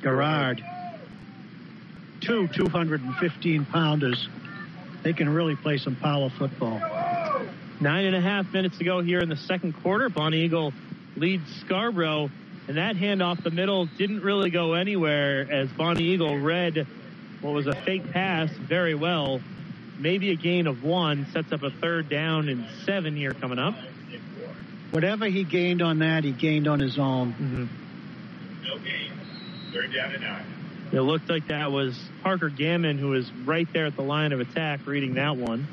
[0.01, 0.63] Gerard.
[2.21, 4.27] Two 215 pounders.
[5.03, 6.79] They can really play some power football.
[7.79, 10.09] Nine and a half minutes to go here in the second quarter.
[10.09, 10.73] Bonnie Eagle
[11.15, 12.29] leads Scarborough,
[12.67, 16.87] and that handoff the middle didn't really go anywhere as Bonnie Eagle read
[17.41, 19.41] what was a fake pass very well.
[19.99, 23.75] Maybe a gain of one sets up a third down and seven here coming up.
[24.91, 27.33] Whatever he gained on that, he gained on his own.
[27.33, 28.63] Mm-hmm.
[28.63, 29.11] No gain.
[29.73, 30.54] Third down and nine.
[30.91, 34.39] It looked like that was Parker Gammon who was right there at the line of
[34.39, 35.67] attack reading that one.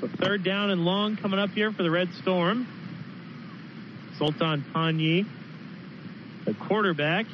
[0.00, 2.66] So third down and long coming up here for the Red Storm.
[4.18, 5.26] Sultan Panyi,
[6.44, 7.26] the quarterback,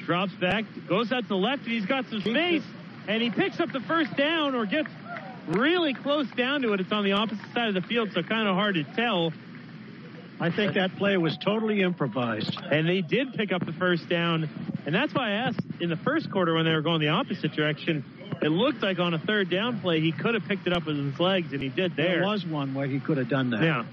[0.00, 2.62] drops back, goes out to the left, and he's got some space,
[3.06, 4.90] and he picks up the first down or gets
[5.46, 6.80] really close down to it.
[6.80, 9.32] It's on the opposite side of the field, so kind of hard to tell.
[10.40, 12.56] I think that play was totally improvised.
[12.70, 14.48] And they did pick up the first down.
[14.84, 17.52] And that's why I asked in the first quarter when they were going the opposite
[17.52, 18.04] direction,
[18.42, 20.96] it looked like on a third down play, he could have picked it up with
[20.96, 22.18] his legs, and he did there.
[22.20, 23.62] There was one where he could have done that.
[23.62, 23.84] Yeah.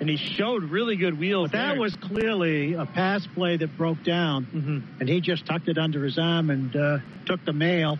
[0.00, 1.50] And he showed really good wheels.
[1.50, 1.80] But that there.
[1.80, 5.00] was clearly a pass play that broke down, Mm-hmm.
[5.00, 7.98] and he just tucked it under his arm and uh, took the mail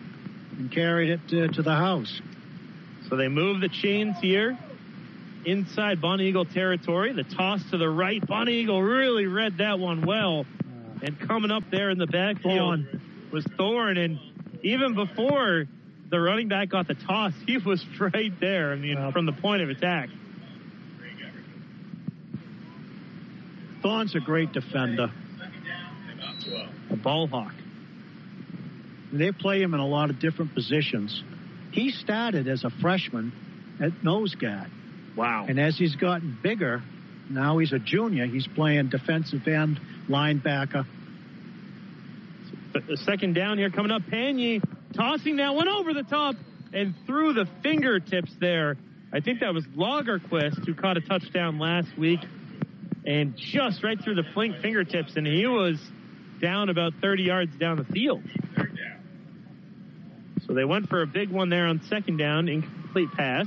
[0.58, 1.20] and carried it
[1.50, 2.20] uh, to the house.
[3.08, 4.58] So they move the chains here
[5.44, 7.12] inside Bonnie Eagle territory.
[7.12, 8.24] The toss to the right.
[8.26, 10.46] Bonnie Eagle really read that one well.
[11.02, 12.86] And coming up there in the backfield
[13.32, 13.96] was Thorne.
[13.96, 14.18] And
[14.62, 15.66] even before
[16.08, 18.72] the running back got the toss, he was right there.
[18.72, 20.10] I mean, from the point of attack.
[23.82, 25.10] Thorne's a great defender.
[26.90, 27.52] A ball hawk.
[29.12, 31.22] They play him in a lot of different positions.
[31.72, 33.32] He started as a freshman
[33.80, 34.70] at nose guard.
[35.16, 35.46] Wow.
[35.48, 36.82] And as he's gotten bigger,
[37.28, 40.86] now he's a junior, he's playing defensive end, linebacker,
[42.72, 44.02] But the second down here coming up.
[44.02, 44.62] Panyi
[44.94, 46.36] tossing that one over the top
[46.72, 48.76] and through the fingertips there.
[49.12, 52.20] I think that was Lagerquist who caught a touchdown last week
[53.04, 55.78] and just right through the fling fingertips, and he was
[56.40, 58.22] down about 30 yards down the field.
[60.46, 63.46] So they went for a big one there on second down, incomplete pass.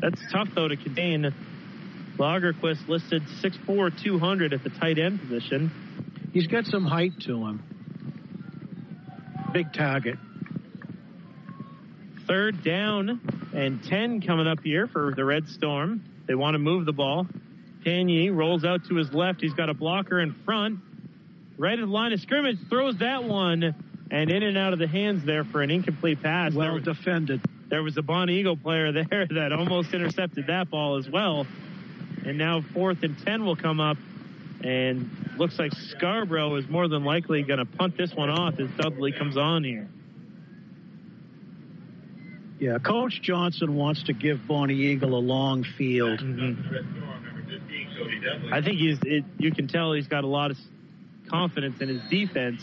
[0.00, 1.32] That's tough though to contain.
[2.16, 5.70] Lagerquist listed 6'4", 200 at the tight end position.
[6.32, 7.62] He's got some height to him.
[9.52, 10.18] Big target.
[12.26, 13.20] Third down
[13.54, 16.02] and 10 coming up here for the Red Storm.
[16.26, 17.26] They want to move the ball.
[17.86, 19.40] Panyi rolls out to his left.
[19.40, 20.80] He's got a blocker in front.
[21.56, 23.74] Right at the line of scrimmage, throws that one
[24.10, 26.52] and in and out of the hands there for an incomplete pass.
[26.52, 27.40] Well was- defended.
[27.68, 31.46] There was a Bon Eagle player there that almost intercepted that ball as well.
[32.24, 33.96] And now fourth and 10 will come up.
[34.62, 35.08] And
[35.38, 39.12] looks like Scarborough is more than likely going to punt this one off as Dudley
[39.12, 39.88] comes on here.
[42.58, 46.18] Yeah, Coach Johnson wants to give Bonnie Eagle a long field.
[46.18, 46.92] Mm-hmm.
[48.52, 50.58] I think he's, it, you can tell he's got a lot of
[51.28, 52.60] confidence in his defense.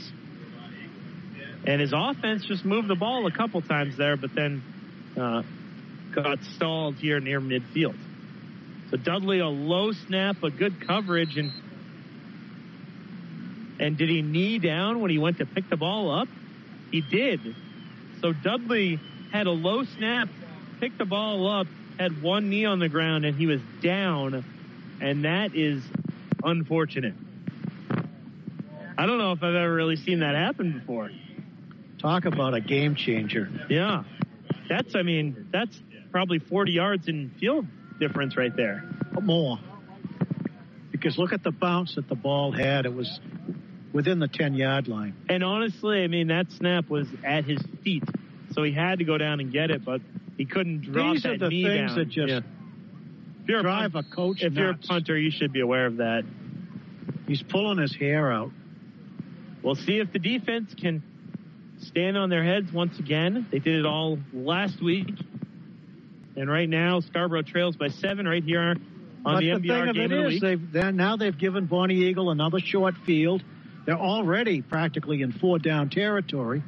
[1.65, 4.61] And his offense just moved the ball a couple times there, but then
[5.17, 5.43] uh,
[6.11, 7.95] got stalled here near midfield.
[8.91, 11.51] So Dudley, a low snap, a good coverage, and
[13.79, 16.27] and did he knee down when he went to pick the ball up?
[16.91, 17.55] He did.
[18.21, 18.99] So Dudley
[19.31, 20.29] had a low snap,
[20.79, 21.67] picked the ball up,
[21.99, 24.45] had one knee on the ground, and he was down,
[25.01, 25.83] and that is
[26.43, 27.15] unfortunate.
[28.97, 31.11] I don't know if I've ever really seen that happen before.
[31.97, 33.49] Talk about a game changer.
[33.69, 34.03] Yeah.
[34.69, 35.79] That's, I mean, that's
[36.11, 37.65] probably 40 yards in field
[37.99, 38.83] difference right there.
[39.21, 39.59] More.
[40.91, 42.85] Because look at the bounce that the ball had.
[42.85, 43.19] It was
[43.93, 45.13] within the 10 yard line.
[45.29, 48.03] And honestly, I mean, that snap was at his feet.
[48.53, 50.01] So he had to go down and get it, but
[50.37, 51.97] he couldn't drop These that are the things down.
[51.97, 52.39] that just Yeah.
[53.43, 55.85] If you're a drive punt- a coach If you're a punter, you should be aware
[55.85, 56.23] of that.
[57.27, 58.51] He's pulling his hair out.
[59.61, 61.03] We'll see if the defense can
[61.85, 63.47] stand on their heads once again.
[63.51, 65.07] They did it all last week.
[66.35, 68.77] And right now, Scarborough trails by seven right here on
[69.23, 70.41] but the the MBR game of the is, week.
[70.73, 73.43] they've now they've given Bonnie Eagle another short field.
[73.85, 76.63] They're already practically in four down territory.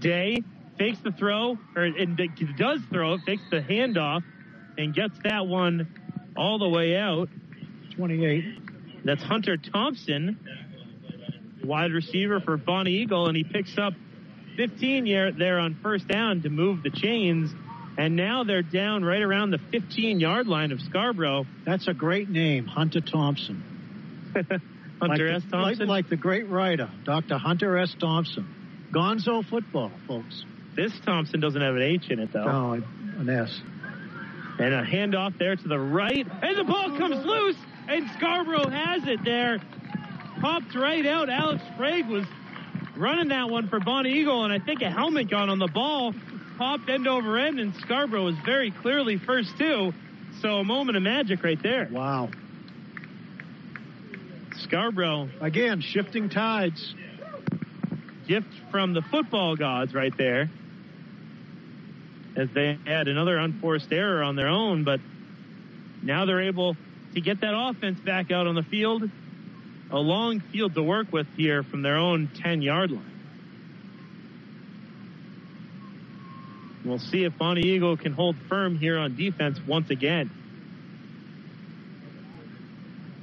[0.00, 0.42] Day
[0.78, 2.20] fakes the throw, or and
[2.58, 4.22] does throw it, fakes the handoff,
[4.76, 5.88] and gets that one
[6.36, 7.28] all the way out.
[7.96, 9.04] 28.
[9.04, 10.38] That's Hunter Thompson,
[11.64, 13.94] wide receiver for Bonnie Eagle, and he picks up
[14.56, 17.50] 15 year there on first down to move the chains.
[17.96, 21.46] And now they're down right around the 15 yard line of Scarborough.
[21.64, 23.62] That's a great name, Hunter Thompson.
[24.34, 24.60] Hunter
[25.00, 25.42] like S.
[25.44, 25.86] the- Thompson.
[25.86, 27.38] Like, like the great writer, Dr.
[27.38, 27.94] Hunter S.
[27.98, 28.46] Thompson.
[28.92, 30.44] Gonzo football, folks.
[30.76, 32.44] This Thompson doesn't have an H in it though.
[32.44, 33.60] Oh, an S.
[34.58, 36.26] And a handoff there to the right.
[36.42, 37.56] And the ball comes loose.
[37.86, 39.60] And Scarborough has it there.
[40.40, 41.28] Popped right out.
[41.28, 42.24] Alex Sprague was
[42.96, 44.44] running that one for Bonnie Eagle.
[44.44, 46.14] And I think a helmet got on the ball.
[46.58, 47.60] Popped end over end.
[47.60, 49.92] And Scarborough was very clearly first two.
[50.40, 51.88] So a moment of magic right there.
[51.90, 52.30] Wow.
[54.58, 55.28] Scarborough.
[55.40, 56.94] Again, shifting tides.
[58.26, 60.50] Gift from the football gods right there.
[62.36, 65.00] As they had another unforced error on their own, but
[66.02, 66.76] now they're able
[67.14, 69.08] to get that offense back out on the field.
[69.94, 73.20] A long field to work with here from their own 10 yard line.
[76.84, 80.32] We'll see if Bonnie Eagle can hold firm here on defense once again.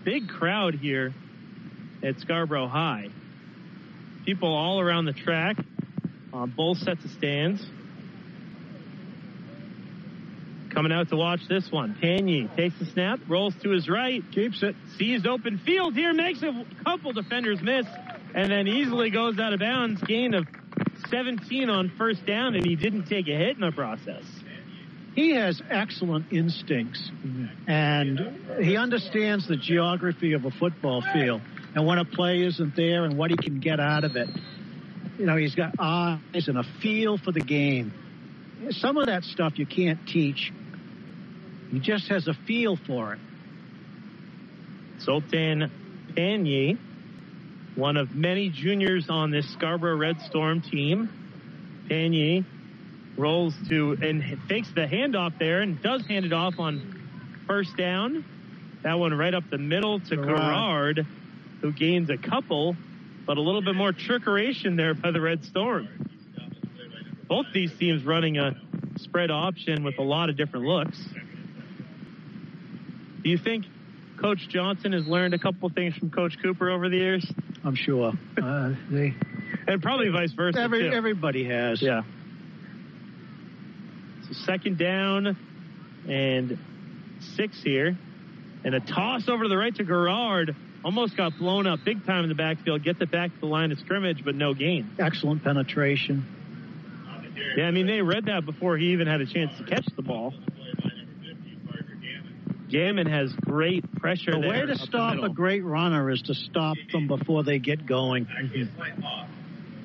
[0.06, 1.14] Big crowd here
[2.02, 3.10] at Scarborough High.
[4.26, 5.58] People all around the track
[6.32, 7.66] on both sets of stands.
[10.74, 11.96] Coming out to watch this one.
[12.02, 16.42] Panyi takes the snap, rolls to his right, keeps it, sees open field here, makes
[16.44, 17.86] a couple defenders miss,
[18.34, 20.02] and then easily goes out of bounds.
[20.02, 20.48] Gain of
[21.10, 24.24] 17 on first down, and he didn't take a hit in the process.
[25.14, 27.12] He has excellent instincts,
[27.68, 28.20] and
[28.62, 31.42] he understands the geography of a football field
[31.76, 34.30] and when a play isn't there and what he can get out of it.
[35.18, 37.94] You know, he's got eyes and a feel for the game.
[38.72, 40.52] Some of that stuff you can't teach.
[41.72, 43.20] He just has a feel for it.
[45.00, 45.72] Sultan
[46.16, 46.78] Panyi,
[47.76, 51.10] one of many juniors on this Scarborough Red Storm team.
[51.90, 52.46] Panyi
[53.18, 57.02] rolls to and fakes the handoff there and does hand it off on
[57.48, 58.26] first down.
[58.84, 60.96] That one right up the middle to oh, Gerard.
[60.98, 61.08] Gerard.
[61.62, 62.76] who gains a couple,
[63.26, 65.88] but a little bit more trickeration there by the Red Storm.
[67.28, 68.56] Both these teams running a
[68.98, 70.98] spread option with a lot of different looks.
[73.24, 73.66] Do you think
[74.20, 77.32] Coach Johnson has learned a couple things from Coach Cooper over the years?
[77.64, 78.14] I'm sure.
[78.42, 79.14] Uh, they,
[79.68, 80.60] And probably vice versa.
[80.60, 80.96] every, too.
[80.96, 81.82] everybody has.
[81.82, 82.04] Yeah.
[84.28, 85.38] So second down
[86.08, 86.58] and
[87.36, 87.98] six here.
[88.64, 90.56] And a toss over to the right to Gerard.
[90.84, 92.84] Almost got blown up big time in the backfield.
[92.84, 94.90] Gets it back to the line of scrimmage, but no gain.
[95.00, 96.26] Excellent penetration.
[97.58, 100.02] Yeah, I mean, they read that before he even had a chance to catch the
[100.04, 100.34] ball.
[102.72, 107.08] Gammon has great pressure The way to stop a great runner is to stop them
[107.08, 108.26] before they get going.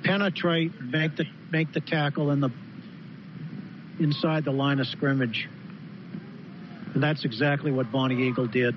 [0.05, 2.51] Penetrate, make the make the tackle in the
[3.99, 5.49] inside the line of scrimmage.
[6.95, 8.77] And that's exactly what Bonnie Eagle did.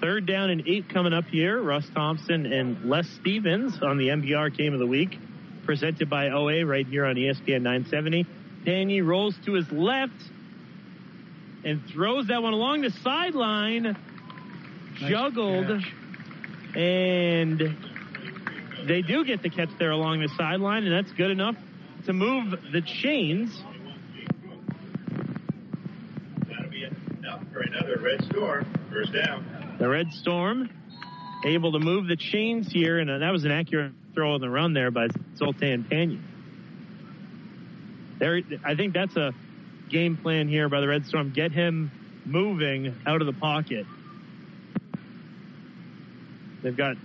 [0.00, 1.62] Third down and eight coming up here.
[1.62, 5.16] Russ Thompson and Les Stevens on the MBR Game of the Week,
[5.64, 8.26] presented by OA right here on ESPN 970.
[8.64, 10.12] Panyi rolls to his left
[11.66, 13.96] and throws that one along the sideline.
[14.94, 15.82] juggled,
[16.76, 17.76] and
[18.84, 21.56] they do get the catch there along the sideline, and that's good enough
[22.06, 23.60] to move the chains.
[26.48, 26.84] That'll be
[27.18, 28.64] enough for another red storm.
[28.90, 29.76] First down.
[29.78, 30.70] The Red Storm
[31.44, 34.48] able to move the chains here, and uh, that was an accurate throw on the
[34.48, 36.20] run there by Zoltan Panyi.
[38.18, 39.34] There, I think that's a
[39.90, 41.32] game plan here by the Red Storm.
[41.32, 41.90] Get him
[42.24, 43.86] moving out of the pocket.
[46.62, 46.96] They've got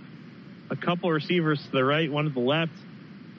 [0.70, 2.72] a couple receivers to the right, one to the left.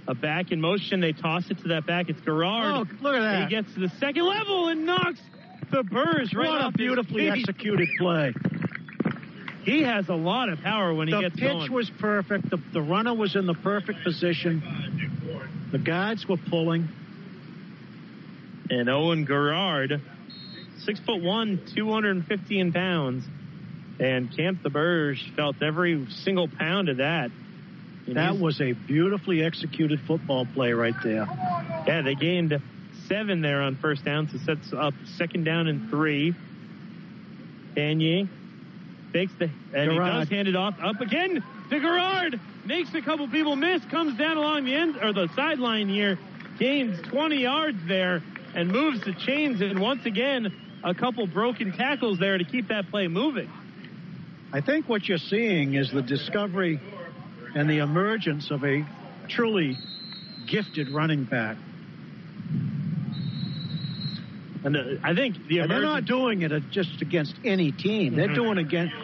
[0.07, 0.99] A back in motion.
[0.99, 2.09] They toss it to that back.
[2.09, 2.87] It's Gerard.
[2.89, 3.43] Oh, look at that.
[3.43, 5.19] He gets to the second level and knocks
[5.71, 8.33] Theberge right what a beautifully executed play.
[9.63, 11.57] He has a lot of power when he the gets going.
[11.57, 12.49] The pitch was perfect.
[12.49, 14.61] The, the runner was in the perfect position.
[15.71, 16.89] The guards were pulling.
[18.73, 20.01] And Owen Gerard,
[20.79, 23.23] six foot one, 215 pounds,
[23.99, 27.29] and Cam Theberge felt every single pound of that.
[28.07, 31.27] And That was a beautifully executed football play right there.
[31.87, 32.01] yeah.
[32.01, 32.59] They gained
[33.07, 36.33] seven there on first down, so sets up second down and three.
[37.75, 38.27] Panyi
[39.11, 40.11] fakes the and he Gerard.
[40.21, 42.39] does hand it off up again to Gerard.
[42.65, 46.17] Makes a couple people miss, comes down along the end or the sideline here,
[46.59, 48.21] gains 20 yards there,
[48.55, 49.61] and moves the chains.
[49.61, 53.49] And once again, a couple broken tackles there to keep that play moving.
[54.51, 56.79] I think what you're seeing is the discovery
[57.55, 58.85] and the emergence of a
[59.27, 59.77] truly
[60.47, 61.57] gifted running back.
[64.65, 68.15] And uh, I think the And they're not doing it just against any team.
[68.15, 68.35] They're Mhm.
[68.35, 68.95] doing against.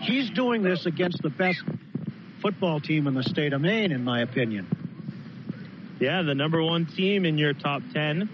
[0.00, 1.62] He's doing this against the best
[2.40, 4.66] football team in the state of Maine, in my opinion.
[5.98, 8.28] Yeah, the number one team in your top 10.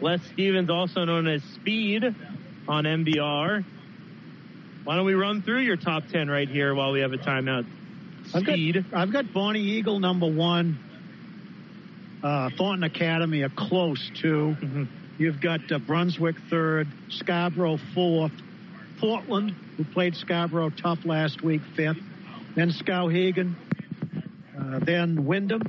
[0.00, 2.04] Les Stevens, also known as Speed
[2.68, 3.64] on MBR.
[4.84, 7.66] Why don't we run through your top 10 right here while we have a timeout?
[8.34, 8.84] I've got, Speed.
[8.92, 10.78] I've got Bonnie Eagle number one.
[12.22, 14.84] Uh, Thornton Academy a close 2 Mm-hmm.
[15.18, 18.32] You've got uh, Brunswick third, Scarborough fourth,
[19.00, 21.98] Portland, who played Scarborough tough last week, fifth,
[22.54, 23.54] then Skowhegan,
[24.56, 25.62] uh, then Windham,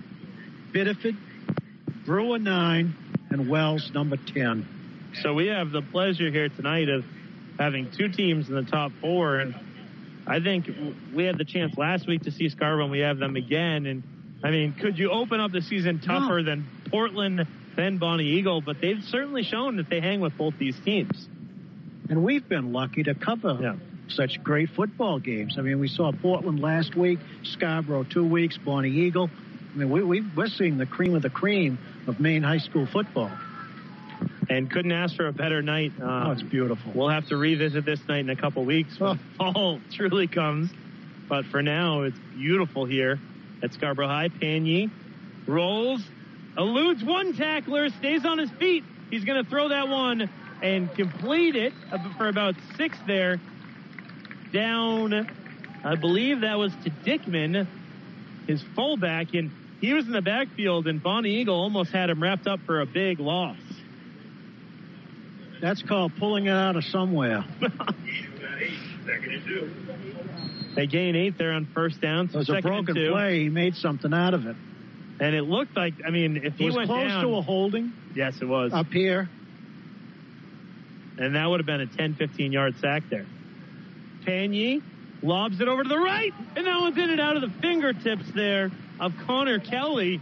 [0.72, 1.18] Biddeford,
[2.06, 2.94] Brewer nine,
[3.30, 4.68] and Wells number 10.
[5.22, 7.04] So we have the pleasure here tonight of
[7.58, 9.38] having two teams in the top four.
[9.38, 9.56] And
[10.26, 10.70] I think
[11.14, 13.86] we had the chance last week to see Scarborough, and we have them again.
[13.86, 14.04] And
[14.44, 18.62] I mean, could you open up the season tougher than Portland, then Bonnie Eagle?
[18.62, 21.28] But they've certainly shown that they hang with both these teams.
[22.10, 23.78] And we've been lucky to cover
[24.08, 25.56] such great football games.
[25.58, 29.30] I mean, we saw Portland last week, Scarborough two weeks, Bonnie Eagle.
[29.74, 32.86] I mean, we, we, we're seeing the cream of the cream of Maine high school
[32.86, 33.32] football.
[34.50, 35.94] And couldn't ask for a better night.
[36.02, 36.92] Uh, Oh, it's beautiful.
[36.96, 40.72] We'll have to revisit this night in a couple weeks when fall truly comes.
[41.28, 43.20] But for now, it's beautiful here
[43.62, 44.30] at Scarborough High.
[44.30, 44.90] Panyi
[45.48, 46.02] rolls,
[46.58, 48.84] eludes one tackler, stays on his feet.
[49.12, 50.30] He's going to throw that one
[50.64, 51.74] and complete it
[52.18, 53.40] for about six there.
[54.52, 55.30] Down,
[55.84, 57.68] I believe that was to Dickman,
[58.50, 62.47] his fullback, and he was in the backfield, and Bonnie Eagle almost had him wrapped
[62.47, 63.58] up for a big loss.
[65.62, 67.45] That's called pulling it out of somewhere.
[67.62, 69.72] Second and two.
[70.76, 72.26] They gain eight there on first down.
[72.26, 73.41] It was a broken play.
[73.43, 74.56] He made something out of it.
[75.20, 77.41] And it looked like, I mean, if It he was went close down, to a
[77.41, 78.72] holding yes, it was.
[78.74, 79.30] up here.
[81.18, 83.26] And that would have been a 10, 15 yard sack there.
[84.26, 84.82] Panyi
[85.22, 88.26] lobs it over to the right, and that one's in and out of the fingertips
[88.34, 90.20] there of Connor Kelly.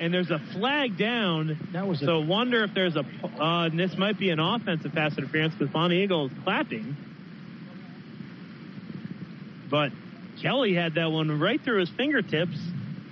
[0.00, 1.56] And there's a flag down.
[1.72, 3.04] That was a- so wonder if there's a
[3.40, 6.96] uh, and this might be an offensive pass interference because Bonnie Eagle is clapping.
[9.70, 9.92] But
[10.42, 12.56] Kelly had that one right through his fingertips,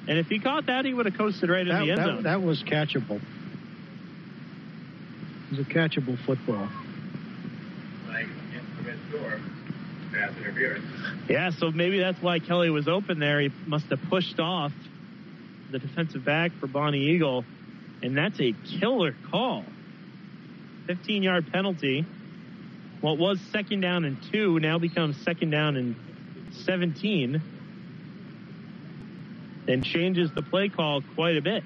[0.09, 2.07] and if he caught that, he would have coasted right That, in the end that,
[2.07, 2.23] zone.
[2.25, 3.21] that was catchable.
[5.53, 6.69] It was a catchable football.
[8.07, 9.41] Flag against the red door.
[10.23, 10.85] Pass interference.
[11.29, 13.41] Yeah, so maybe that's why Kelly was open there.
[13.41, 14.73] He must have pushed off
[15.71, 17.45] the defensive back for Bonnie Eagle,
[18.03, 19.65] and that's a killer call.
[20.87, 22.05] 15 yard penalty.
[23.01, 25.97] What was second down and two now becomes second down and
[26.65, 27.43] 17
[29.67, 31.65] and changes the play call quite a bit.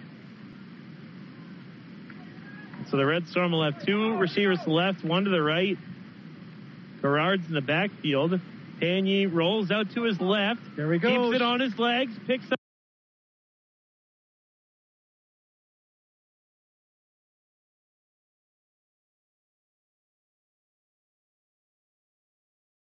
[2.91, 5.77] So the Red Storm will have two receivers to the left, one to the right.
[7.07, 8.41] Gerard's in the backfield.
[8.83, 10.61] Panyi rolls out to his left.
[10.75, 12.59] There he Keeps it on his legs, picks up.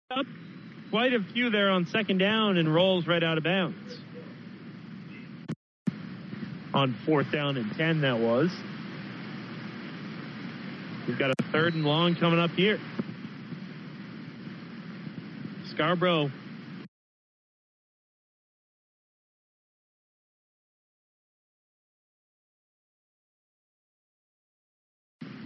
[0.09, 0.25] up
[0.89, 3.99] quite a few there on second down and rolls right out of bounds.
[6.73, 8.49] On fourth down and 10, that was.
[11.07, 12.79] We've got a third and long coming up here.
[15.77, 16.31] Scarborough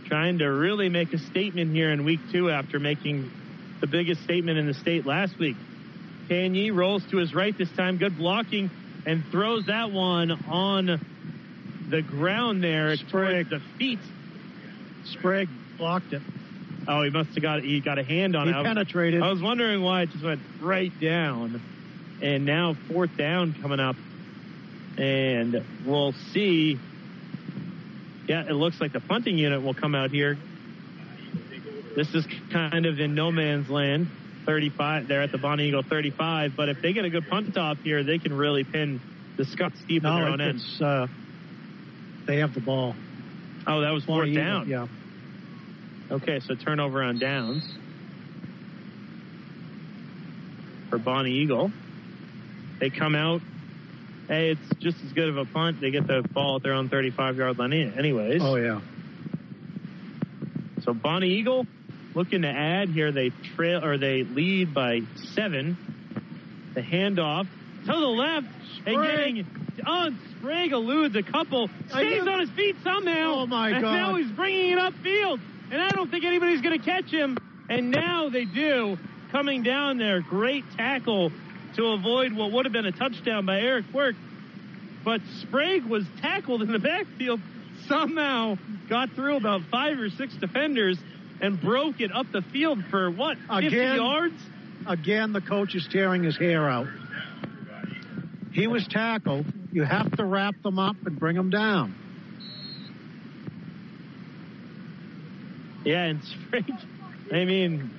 [0.06, 3.30] trying to really make a statement here in week two after making
[3.82, 5.58] the biggest statement in the state last week.
[6.30, 8.72] Panyi rolls to his right this time, good blocking,
[9.06, 10.98] and throws that one on
[11.90, 14.00] the ground there towards the feet.
[15.08, 16.22] Sprague blocked it.
[16.88, 18.56] Oh, he must have got he got a hand on He it.
[18.56, 19.22] I was- penetrated.
[19.22, 21.62] I was wondering why it just went right down.
[22.22, 23.96] And now fourth down coming up.
[24.98, 26.78] And we'll see.
[28.28, 30.38] Yeah, it looks like the punting unit will come out here.
[31.96, 34.08] This is kind of in no man's land.
[34.46, 36.56] 35, they're at the Bonnie Eagle 35.
[36.56, 39.02] But if they get a good punt off here, they can really pin
[39.38, 40.62] the Scott Steve on their own end.
[40.82, 41.08] uh,
[42.26, 42.96] they have the ball.
[43.68, 44.68] Oh, that was fourth down.
[44.68, 44.88] Yeah.
[46.12, 47.64] Okay, so turnover on downs
[50.90, 51.72] for Bonnie Eagle.
[52.82, 53.42] They come out.
[54.28, 55.80] Hey, it's just as good of a punt.
[55.80, 58.42] They get the ball at their own 35 yard line, anyways.
[58.44, 58.82] Oh, yeah.
[60.84, 61.66] So Bonnie Eagle
[62.14, 63.14] looking to add here.
[63.14, 65.02] They trail or they lead by
[65.34, 65.78] seven.
[66.74, 67.48] The handoff
[67.86, 68.48] to the left
[68.86, 69.36] and Sprague.
[69.36, 70.14] getting on.
[70.14, 71.70] Oh, Sprague eludes a couple.
[71.90, 73.42] Stays on his feet somehow.
[73.42, 73.94] Oh, my and God.
[73.94, 75.40] now he's bringing it upfield.
[75.72, 77.38] And I don't think anybody's going to catch him.
[77.70, 78.98] And now they do.
[79.32, 81.32] Coming down there, great tackle
[81.76, 84.16] to avoid what would have been a touchdown by Eric Quirk.
[85.06, 87.40] But Sprague was tackled in the backfield,
[87.88, 88.58] somehow
[88.90, 90.98] got through about five or six defenders
[91.40, 93.96] and broke it up the field for what, 50 Again?
[93.96, 94.36] yards?
[94.86, 96.88] Again, the coach is tearing his hair out.
[98.52, 99.46] He was tackled.
[99.72, 101.96] You have to wrap them up and bring them down.
[105.84, 106.72] Yeah, and Sprague,
[107.32, 107.90] I mean,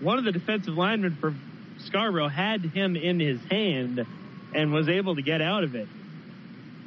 [0.00, 1.34] one of the defensive linemen for
[1.86, 4.06] Scarborough had him in his hand
[4.54, 5.88] and was able to get out of it.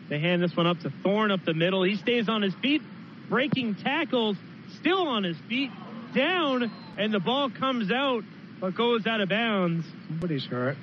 [0.09, 1.83] They hand this one up to Thorne up the middle.
[1.83, 2.81] He stays on his feet,
[3.29, 4.37] breaking tackles,
[4.79, 5.71] still on his feet,
[6.13, 8.23] down, and the ball comes out
[8.61, 9.85] but goes out of bounds.
[10.07, 10.77] Somebody's hurt.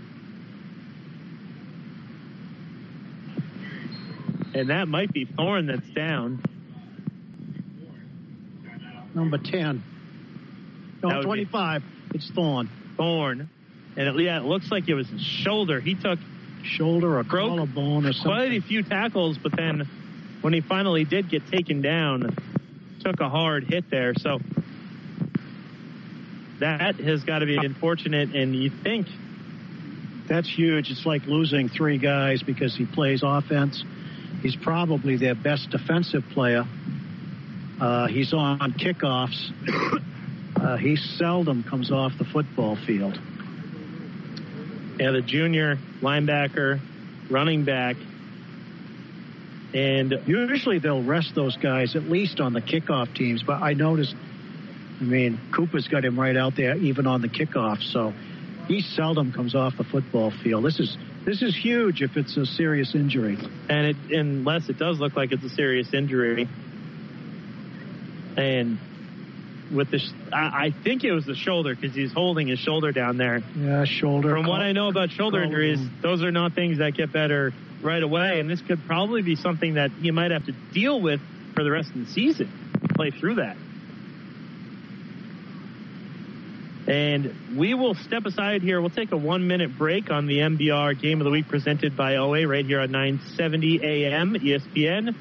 [4.52, 6.42] And that might be Thorne that's down.
[9.18, 9.82] Number 10.
[11.02, 11.82] No, That would be- 25.
[12.14, 12.68] It's Thorn.
[12.96, 13.48] Thorne.
[13.96, 15.80] And it, yeah, it looks like it was his shoulder.
[15.80, 16.18] He took
[16.62, 18.30] Shoulder or Broke collarbone or something.
[18.32, 19.88] quite a few tackles, but then
[20.40, 22.36] when he finally did get taken down,
[23.00, 24.12] took a hard hit there.
[24.18, 24.38] So
[26.60, 28.34] that has got to be unfortunate.
[28.34, 29.06] And you think,
[30.28, 30.90] That's huge.
[30.90, 33.82] It's like losing three guys because he plays offense.
[34.42, 36.66] He's probably their best defensive player.
[37.80, 39.52] Uh, he's on kickoffs.
[40.56, 43.16] Uh, he seldom comes off the football field.
[44.98, 46.80] yeah, the junior linebacker,
[47.30, 47.94] running back,
[49.72, 54.16] and Usually they'll rest those guys at least on the kickoff teams, but I noticed,
[55.00, 58.12] I mean, Cooper's got him right out there even on the kickoff, so
[58.66, 60.64] he seldom comes off the football field.
[60.64, 63.38] This is this is huge if it's a serious injury.
[63.68, 66.48] and it unless it does look like it's a serious injury
[68.38, 68.78] and
[69.74, 70.00] with the.
[70.32, 73.42] I, I think it was the shoulder because he's holding his shoulder down there.
[73.56, 74.30] Yeah, shoulder.
[74.30, 78.02] From what I know about shoulder injuries, those are not things that get better right
[78.02, 81.20] away, and this could probably be something that he might have to deal with
[81.54, 82.50] for the rest of the season.
[82.94, 83.56] Play through that.
[86.88, 88.80] And we will step aside here.
[88.80, 92.16] We'll take a one minute break on the MBR Game of the Week presented by
[92.16, 95.14] OA right here on 970 AM ESPN.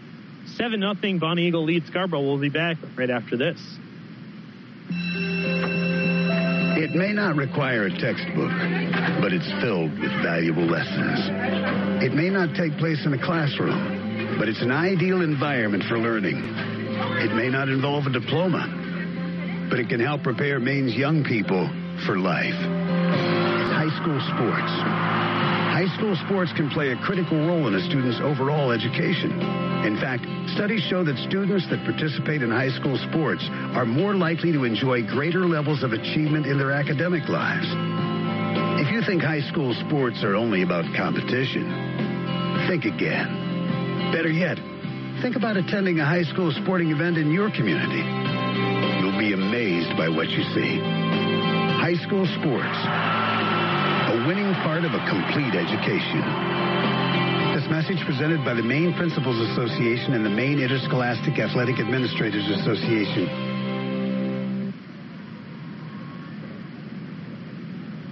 [0.56, 2.22] 7 0 Bonnie Eagle leads Scarborough.
[2.22, 3.60] We'll be back right after this.
[6.78, 8.54] It may not require a textbook,
[9.20, 11.20] but it's filled with valuable lessons.
[12.02, 16.38] It may not take place in a classroom, but it's an ideal environment for learning.
[16.38, 21.68] It may not involve a diploma, but it can help prepare Maine's young people
[22.06, 22.54] for life.
[22.54, 24.74] High school sports.
[25.74, 29.67] High school sports can play a critical role in a student's overall education.
[29.86, 30.26] In fact,
[30.56, 33.46] studies show that students that participate in high school sports
[33.78, 37.68] are more likely to enjoy greater levels of achievement in their academic lives.
[38.82, 41.66] If you think high school sports are only about competition,
[42.68, 44.12] think again.
[44.12, 44.58] Better yet,
[45.22, 48.02] think about attending a high school sporting event in your community.
[49.02, 50.80] You'll be amazed by what you see.
[51.78, 52.78] High school sports,
[54.14, 56.77] a winning part of a complete education.
[57.88, 63.30] Message presented by the Maine Principals Association and the Maine Interscholastic Athletic Administrators Association.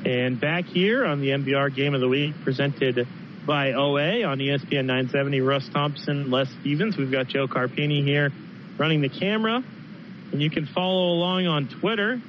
[0.06, 3.06] And back here on the MBR Game of the Week, presented
[3.46, 6.96] by OA on ESPN 970, Russ Thompson, Les Stevens.
[6.96, 8.32] We've got Joe Carpini here
[8.78, 9.62] running the camera.
[10.32, 12.22] And you can follow along on Twitter.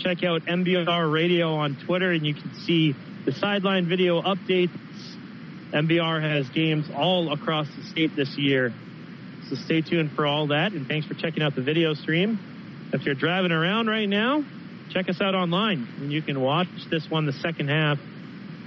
[0.00, 4.76] Check out MBR Radio on Twitter, and you can see the sideline video updates.
[5.72, 8.72] MBR has games all across the state this year.
[9.48, 12.38] So stay tuned for all that, and thanks for checking out the video stream.
[12.92, 14.44] If you're driving around right now,
[14.90, 17.98] check us out online, and you can watch this one the second half.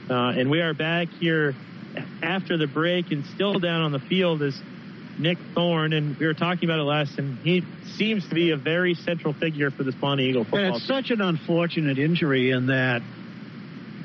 [0.09, 1.55] Uh, and we are back here
[2.21, 4.59] after the break, and still down on the field is
[5.19, 7.63] Nick Thorne, and we were talking about it last, and he
[7.97, 11.11] seems to be a very central figure for this Bonnie Eagle football And it's such
[11.11, 13.01] an unfortunate injury in that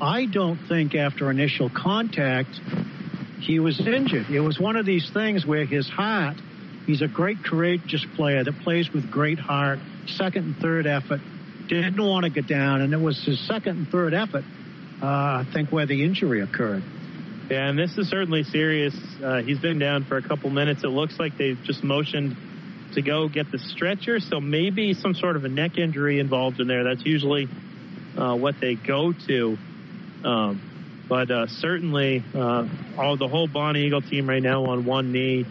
[0.03, 2.51] I don't think after initial contact
[3.41, 4.31] he was injured.
[4.31, 6.37] It was one of these things where his heart,
[6.87, 11.21] he's a great courageous player that plays with great heart, second and third effort,
[11.69, 14.45] didn't want to get down, and it was his second and third effort,
[15.03, 16.83] uh, I think, where the injury occurred.
[17.51, 18.95] Yeah, and this is certainly serious.
[19.23, 20.85] Uh, he's been down for a couple minutes.
[20.85, 22.37] It looks like they've just motioned
[22.95, 26.69] to go get the stretcher, so maybe some sort of a neck injury involved in
[26.69, 26.85] there.
[26.85, 27.49] That's usually
[28.17, 29.59] uh, what they go to.
[30.25, 35.11] Um, but uh, certainly, uh, all the whole Bonnie Eagle team right now on one
[35.11, 35.45] knee,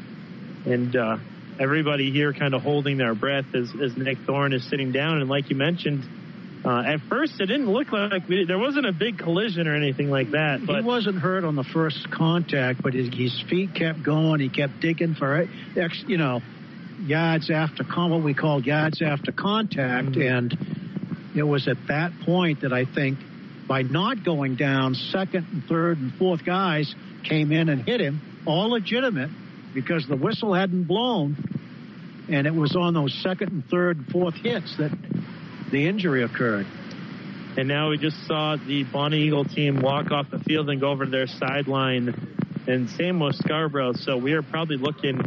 [0.65, 1.17] and uh,
[1.59, 5.19] everybody here kind of holding their breath as, as Nick Thorne is sitting down.
[5.19, 6.05] And like you mentioned,
[6.63, 10.09] uh, at first it didn't look like we, there wasn't a big collision or anything
[10.09, 10.65] like that.
[10.65, 14.39] But he wasn't hurt on the first contact, but his, his feet kept going.
[14.39, 16.41] He kept digging for, ex, you know,
[17.01, 20.57] yards after con- what we call yards after contact, and
[21.35, 23.19] it was at that point that I think
[23.69, 26.93] by not going down, second and third and fourth guys
[27.23, 29.29] came in and hit him, all legitimate
[29.75, 31.37] because the whistle hadn't blown,
[32.27, 34.91] and it was on those second and third and fourth hits that
[35.71, 36.65] the injury occurred.
[37.57, 40.89] And now we just saw the Bonnie Eagle team walk off the field and go
[40.89, 42.35] over to their sideline.
[42.67, 43.93] And same with Scarborough.
[43.93, 45.21] So we are probably looking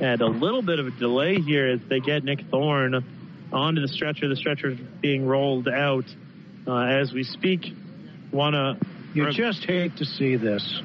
[0.00, 3.04] at a little bit of a delay here as they get Nick Thorne
[3.52, 4.28] onto the stretcher.
[4.28, 6.04] The stretcher being rolled out
[6.66, 7.66] uh, as we speak.
[8.32, 8.86] Want to.
[9.14, 10.80] You just hate to see this.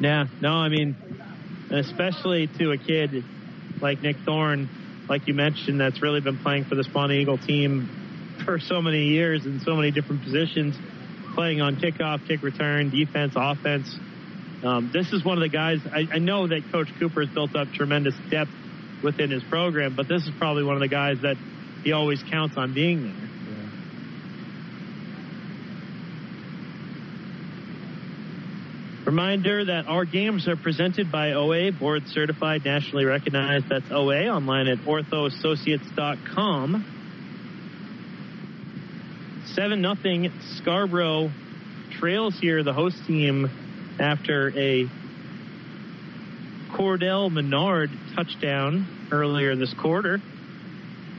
[0.00, 0.96] Yeah, no, I mean,
[1.70, 3.24] especially to a kid
[3.80, 4.68] like Nick Thorne,
[5.08, 7.88] like you mentioned, that's really been playing for the Bonnie Eagle team
[8.44, 10.76] for so many years in so many different positions,
[11.34, 13.94] playing on kickoff, kick return, defense, offense.
[14.62, 15.80] Um, this is one of the guys.
[15.92, 18.50] I, I know that Coach Cooper has built up tremendous depth
[19.02, 21.36] within his program, but this is probably one of the guys that
[21.82, 23.33] he always counts on being there.
[29.04, 33.68] Reminder that our games are presented by OA, board certified, nationally recognized.
[33.68, 36.86] That's OA online at orthoassociates.com.
[39.54, 41.30] 7 nothing Scarborough
[42.00, 43.50] trails here, the host team,
[44.00, 44.88] after a
[46.72, 50.22] Cordell Menard touchdown earlier this quarter.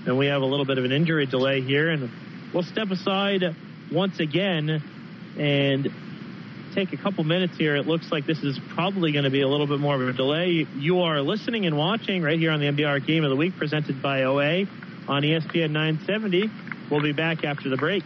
[0.08, 2.10] And we have a little bit of an injury delay here, and
[2.52, 3.44] we'll step aside
[3.92, 4.82] once again
[5.38, 5.88] and
[6.76, 7.76] take a couple minutes here.
[7.78, 10.12] It looks like this is probably going to be a little bit more of a
[10.12, 10.68] delay.
[10.76, 14.02] You are listening and watching right here on the MBR Game of the Week presented
[14.02, 14.66] by OA
[15.08, 16.52] on ESPN 970.
[16.92, 18.04] We'll be back after the break.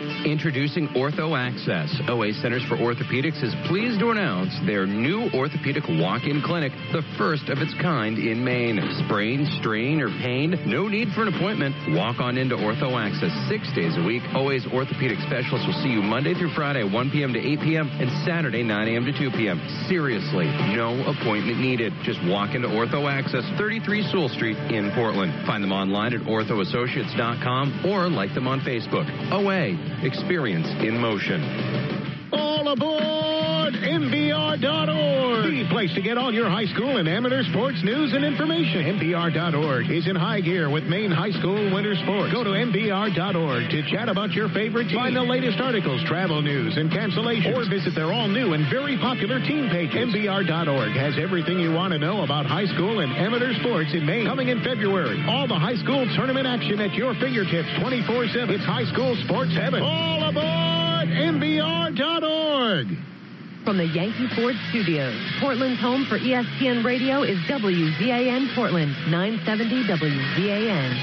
[0.00, 1.94] Introducing Ortho Access.
[2.08, 7.48] OA Centers for Orthopedics is pleased to announce their new orthopedic walk-in clinic, the first
[7.48, 8.80] of its kind in Maine.
[9.04, 10.58] Sprain, strain, or pain?
[10.66, 11.76] No need for an appointment.
[11.94, 14.22] Walk on into Ortho Access six days a week.
[14.34, 17.32] OA's orthopedic specialists will see you Monday through Friday, 1 p.m.
[17.32, 17.86] to 8 p.m.
[18.00, 19.04] and Saturday, 9 a.m.
[19.04, 19.60] to 2 p.m.
[19.86, 21.92] Seriously, no appointment needed.
[22.02, 25.46] Just walk into Ortho Access, 33 Sewell Street in Portland.
[25.46, 29.06] Find them online at orthoassociates.com or like them on Facebook.
[29.30, 31.42] OA, experience in motion.
[32.32, 35.48] All aboard MVR.org.
[35.48, 38.84] The place to get all your high school and amateur sports news and information.
[39.00, 42.32] MVR.org is in high gear with Maine High School winter sports.
[42.32, 44.98] Go to MVR.org to chat about your favorite team.
[44.98, 47.56] Find the latest articles, travel news, and cancellations.
[47.56, 49.92] Or visit their all new and very popular team page.
[49.92, 54.26] MVR.org has everything you want to know about high school and amateur sports in Maine.
[54.26, 55.24] Coming in February.
[55.28, 58.50] All the high school tournament action at your fingertips 24 7.
[58.50, 59.82] It's high school sports heaven.
[59.82, 63.13] All aboard MVR.org.
[63.64, 70.94] From the Yankee Ford Studios, Portland's home for ESPN Radio is WZAN Portland, 970 WZAN.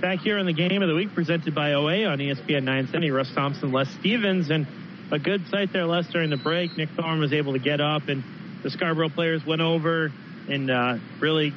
[0.00, 3.10] Back here in the game of the week presented by OA on ESPN 970.
[3.10, 4.68] Russ Thompson, Les Stevens, and
[5.10, 6.76] a good sight there, Les, during the break.
[6.76, 8.22] Nick Thorne was able to get up, and
[8.62, 10.12] the Scarborough players went over
[10.48, 11.52] and uh, really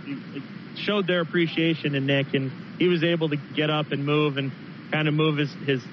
[0.77, 4.51] showed their appreciation to Nick, and he was able to get up and move and
[4.91, 5.83] kind of move his, his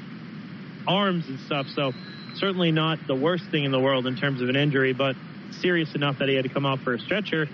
[0.86, 1.66] arms and stuff.
[1.74, 1.92] So
[2.36, 5.16] certainly not the worst thing in the world in terms of an injury, but
[5.60, 7.48] serious enough that he had to come off for a stretcher.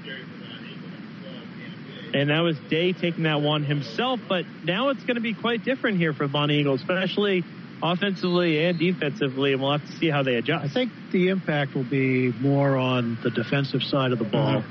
[2.15, 5.65] And that was Day taking that one himself, but now it's going to be quite
[5.65, 7.45] different here for Bonnie Eagle, especially
[7.83, 10.65] offensively and defensively, and we'll have to see how they adjust.
[10.65, 14.65] I think the impact will be more on the defensive side of the ball.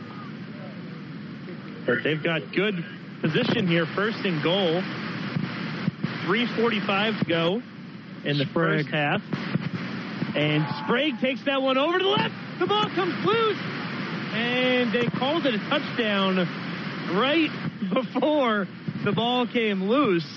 [1.86, 2.84] But they've got good
[3.22, 4.82] position here, first and goal.
[6.26, 7.62] 3.45 to go
[8.28, 9.22] in the first half.
[10.36, 12.36] And Sprague takes that one over to the left.
[12.60, 13.58] The ball comes loose.
[14.34, 16.38] And they called it a touchdown
[17.18, 17.50] right
[17.94, 18.68] before
[19.04, 20.28] the ball came loose.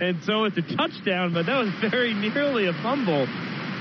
[0.00, 3.26] And so it's a touchdown, but that was very nearly a fumble.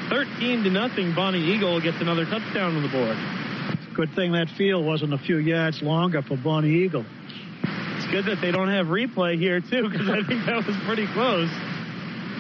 [0.10, 1.14] 13 to nothing.
[1.14, 3.18] Bonnie Eagle gets another touchdown on the board.
[3.96, 7.06] Good thing that field wasn't a few yards longer for Bonnie Eagle.
[7.98, 11.08] It's good that they don't have replay here too, because I think that was pretty
[11.08, 11.50] close.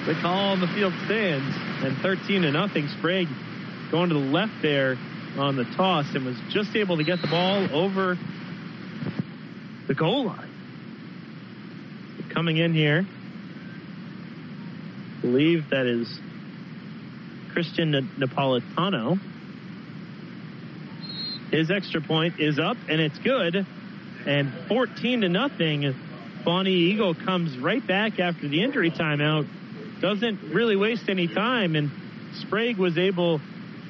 [0.08, 1.54] The call on the field stands,
[1.84, 2.88] and 13 to nothing.
[2.88, 3.28] Sprague
[3.92, 4.98] going to the left there
[5.38, 8.18] on the toss and was just able to get the ball over
[9.90, 10.50] the goal line.
[12.30, 13.06] Coming in here,
[15.22, 16.08] believe that is
[17.52, 19.20] Christian Napolitano.
[21.52, 23.66] His extra point is up and it's good.
[24.26, 25.94] And 14 to nothing.
[26.46, 29.48] Bonnie Eagle comes right back after the injury timeout.
[30.02, 31.76] Doesn't really waste any time.
[31.76, 31.92] And
[32.42, 33.42] Sprague was able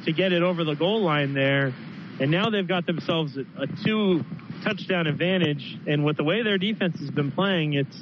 [0.05, 1.73] to get it over the goal line there.
[2.19, 4.23] And now they've got themselves a, two
[4.63, 5.77] touchdown advantage.
[5.85, 7.95] And with the way their defense has been playing, it's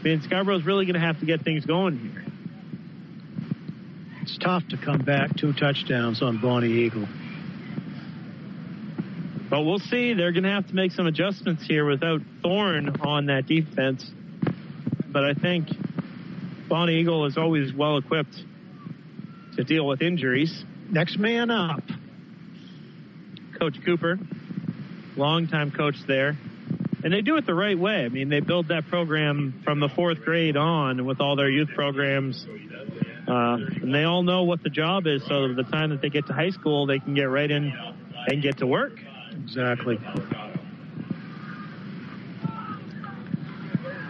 [0.00, 2.24] I mean Scarborough's really going to have to get things going here.
[4.22, 7.08] It's tough to come back two touchdowns on Bonnie Eagle.
[9.50, 10.14] But we'll see.
[10.14, 14.10] They're going to have to make some adjustments here without Thorne on that defense.
[15.08, 15.68] But I think
[16.72, 18.34] Bonnie Eagle is always well equipped
[19.56, 20.64] to deal with injuries.
[20.88, 21.82] Next man up.
[23.58, 24.18] Coach Cooper,
[25.14, 26.34] longtime coach there.
[27.04, 28.06] And they do it the right way.
[28.06, 31.68] I mean, they build that program from the fourth grade on with all their youth
[31.74, 32.46] programs.
[33.28, 36.26] Uh, and they all know what the job is, so the time that they get
[36.28, 37.70] to high school, they can get right in
[38.28, 38.98] and get to work.
[39.32, 40.00] Exactly.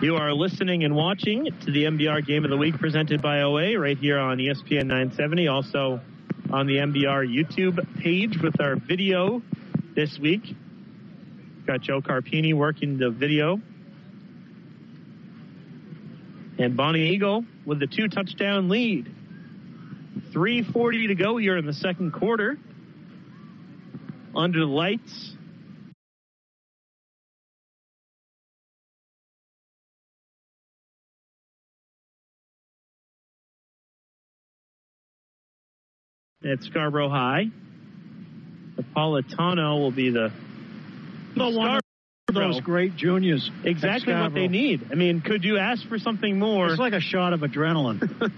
[0.02, 3.78] You are listening and watching to the MBR Game of the Week presented by OA
[3.78, 5.46] right here on ESPN 970.
[5.46, 6.00] Also
[6.50, 9.40] on the MBR YouTube page with our video
[9.94, 10.56] this week.
[11.68, 13.60] Got Joe Carpini working the video.
[16.58, 19.08] And Bonnie Eagle with the two touchdown lead.
[20.32, 22.58] 3.40 to go here in the second quarter.
[24.34, 25.36] Under the lights.
[36.44, 37.46] At Scarborough High.
[38.76, 40.32] Napolitano will be the
[41.36, 41.82] No one of
[42.34, 43.50] those great juniors.
[43.64, 44.88] exactly what they need.
[44.90, 46.68] I mean, could you ask for something more?
[46.70, 48.00] It's like a shot of adrenaline.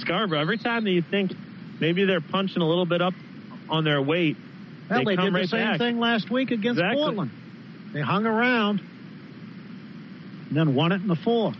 [0.00, 1.32] Scarborough, every time that you think
[1.80, 3.14] maybe they're punching a little bit up
[3.68, 4.36] on their weight,
[4.88, 5.78] Well, they, come did the same back.
[5.78, 7.02] thing last week against Exactly.
[7.02, 7.30] Portland.
[7.92, 8.80] They hung around
[10.48, 11.56] and then won it in the fourth.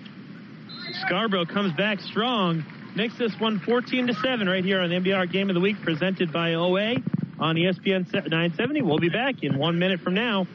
[1.06, 2.64] Scarborough comes back strong,
[2.96, 5.76] makes this one 14 to 7 right here on the MBR Game of the Week
[5.82, 6.96] presented by OA
[7.38, 8.82] on ESPN 970.
[8.82, 10.46] We'll be back in one minute from now.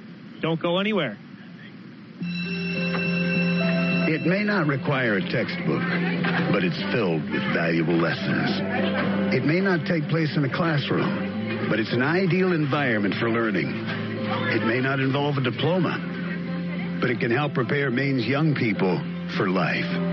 [0.41, 1.17] Don't go anywhere.
[4.05, 5.81] It may not require a textbook,
[6.51, 8.61] but it's filled with valuable lessons.
[9.33, 13.67] It may not take place in a classroom, but it's an ideal environment for learning.
[13.67, 18.99] It may not involve a diploma, but it can help prepare Maine's young people
[19.35, 20.12] for life.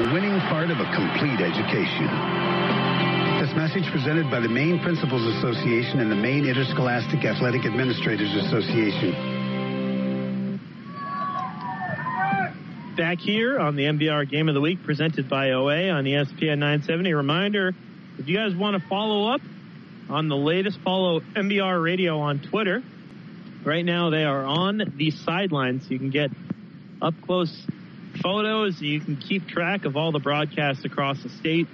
[0.00, 2.06] a winning part of a complete education.
[3.38, 9.12] This message presented by the Maine Principals Association and the Maine Interscholastic Athletic Administrators Association.
[12.96, 17.12] Back here on the MBR Game of the Week presented by OA on ESPN 970.
[17.12, 17.74] Reminder
[18.18, 19.42] if you guys want to follow up
[20.08, 22.82] on the latest, follow MBR Radio on Twitter.
[23.64, 25.90] Right now, they are on the sidelines.
[25.90, 26.30] You can get
[27.02, 27.54] up close
[28.22, 28.80] photos.
[28.80, 31.66] You can keep track of all the broadcasts across the state.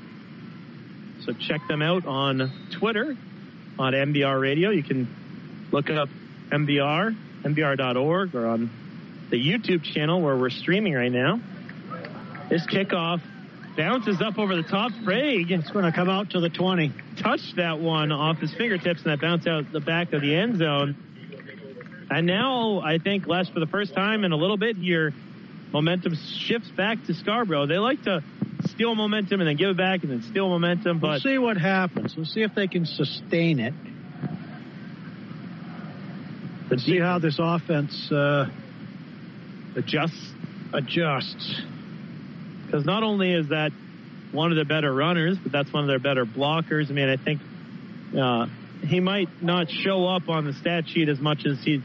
[1.24, 3.16] So check them out on Twitter
[3.78, 4.70] on MBR Radio.
[4.70, 5.08] You can
[5.72, 6.08] look up
[6.50, 8.70] MBR, MBR.org, or on
[9.30, 11.40] the YouTube channel where we're streaming right now.
[12.48, 13.20] This kickoff
[13.76, 14.92] bounces up over the top.
[15.02, 15.50] Sprague.
[15.50, 16.92] It's going to come out to the 20.
[17.22, 20.58] Touched that one off his fingertips and that bounced out the back of the end
[20.58, 20.96] zone.
[22.08, 25.12] And now I think Les for the first time in a little bit here,
[25.76, 27.66] momentum shifts back to Scarborough.
[27.66, 28.24] They like to
[28.64, 31.58] steal momentum and then give it back and then steal momentum, But We'll see what
[31.58, 32.16] happens.
[32.16, 33.74] We'll see if they can sustain it.
[36.70, 38.46] Let's see how this offense uh,
[39.76, 40.32] adjusts.
[40.72, 41.60] adjusts.
[42.64, 43.70] Because not only is that
[44.32, 46.88] one of their better runners, but that's one of their better blockers.
[46.90, 47.42] I mean, I think
[48.18, 48.46] uh,
[48.82, 51.82] he might not show up on the stat sheet as much as he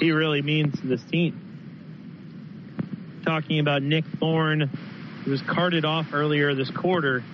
[0.00, 1.43] he really means to this team.
[3.24, 4.60] Talking about Nick Thorne,
[5.24, 7.24] who was carted off earlier this quarter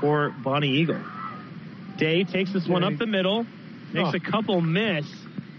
[0.00, 1.00] for Bonnie Eagle.
[1.98, 3.44] Day takes this one up the middle,
[3.92, 4.16] makes Oh.
[4.16, 5.06] a couple miss,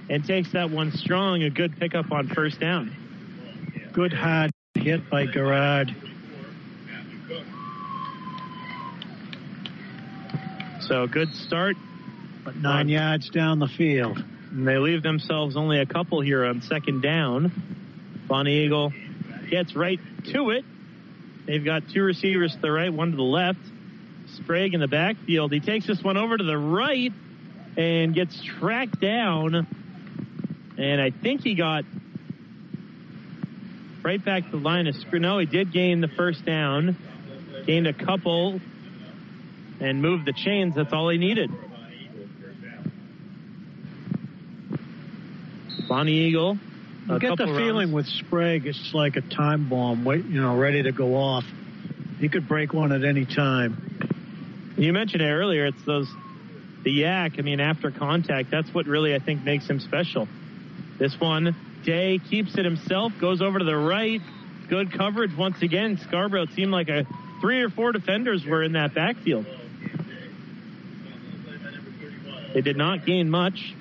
[0.09, 1.43] and takes that one strong.
[1.43, 2.91] A good pickup on first down.
[3.91, 5.93] Good hard hit by Garrard.
[10.81, 11.75] So good start.
[12.43, 14.23] But nine yards down the field.
[14.53, 17.51] And they leave themselves only a couple here on second down.
[18.27, 18.93] Bonnie Eagle
[19.49, 19.99] gets right
[20.31, 20.63] to it.
[21.47, 23.59] They've got two receivers to the right, one to the left.
[24.35, 25.51] Sprague in the backfield.
[25.51, 27.11] He takes this one over to the right
[27.77, 29.65] and gets tracked down.
[30.77, 31.83] And I think he got
[34.03, 35.19] right back to the line of screw.
[35.19, 36.95] No, he did gain the first down,
[37.65, 38.61] gained a couple,
[39.79, 40.75] and moved the chains.
[40.75, 41.49] That's all he needed.
[45.87, 46.57] Bonnie Eagle.
[47.07, 47.93] You get the feeling rounds.
[47.93, 51.43] with Sprague, it's like a time bomb, wait, you know, ready to go off.
[52.19, 54.73] He could break one at any time.
[54.77, 55.65] You mentioned it earlier.
[55.65, 56.07] It's those
[56.83, 57.39] the YAC.
[57.39, 60.27] I mean, after contact, that's what really I think makes him special.
[60.97, 64.21] This one, Day keeps it himself, goes over to the right.
[64.69, 65.97] Good coverage once again.
[65.97, 67.05] Scarborough seemed like a
[67.41, 69.45] three or four defenders were in that backfield.
[72.53, 73.73] They did not gain much,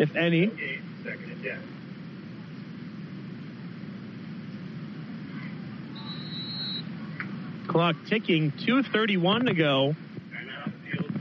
[0.00, 0.50] if any.
[7.68, 9.94] Clock ticking, 2.31 to go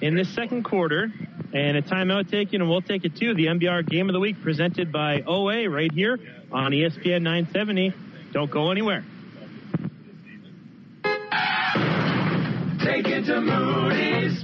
[0.02, 1.12] in this second quarter.
[1.52, 4.40] And a timeout taken, and we'll take it to the MBR Game of the Week
[4.42, 6.20] presented by OA right here
[6.52, 7.92] on ESPN 970.
[8.32, 9.04] Don't go anywhere.
[12.84, 14.44] Take it to Moody's.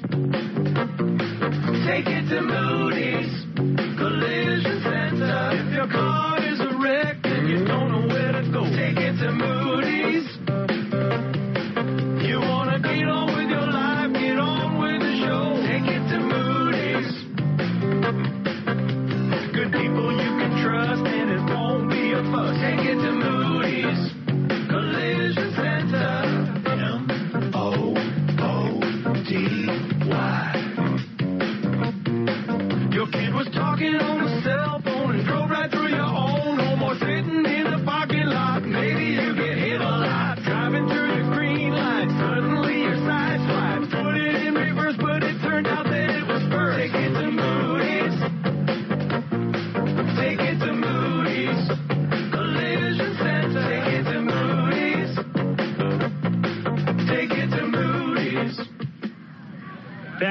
[1.85, 2.94] Take it to Moody's.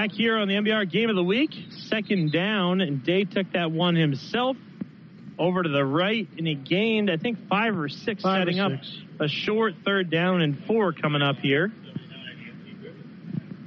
[0.04, 1.50] Back here on the MBR Game of the Week,
[1.88, 4.54] second down, and Day took that one himself
[5.38, 8.60] over to the right, and he gained, I think, five or six, Five or setting
[8.60, 8.72] up
[9.18, 11.72] a short third down and four coming up here.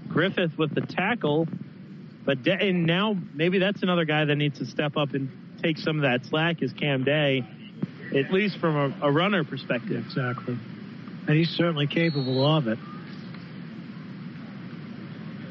[0.09, 1.47] Griffith with the tackle,
[2.23, 5.31] but Day, and now maybe that's another guy that needs to step up and
[5.63, 7.43] take some of that slack is Cam Day,
[8.15, 10.05] at least from a, a runner perspective.
[10.05, 10.55] Exactly.
[11.27, 12.77] And he's certainly capable of it.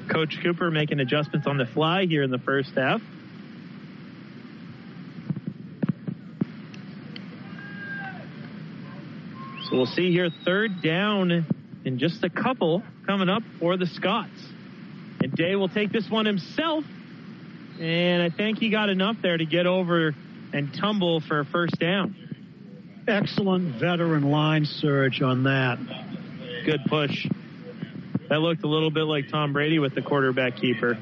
[0.09, 3.01] Coach Cooper making adjustments on the fly here in the first half.
[9.69, 11.45] So we'll see here third down
[11.85, 14.31] in just a couple coming up for the Scots.
[15.23, 16.85] And Day will take this one himself.
[17.81, 20.15] And I think he got enough there to get over
[20.53, 22.15] and tumble for a first down.
[23.09, 25.79] Excellent veteran line surge on that.
[26.65, 27.27] Good push.
[28.29, 30.99] That looked a little bit like Tom Brady with the quarterback keeper.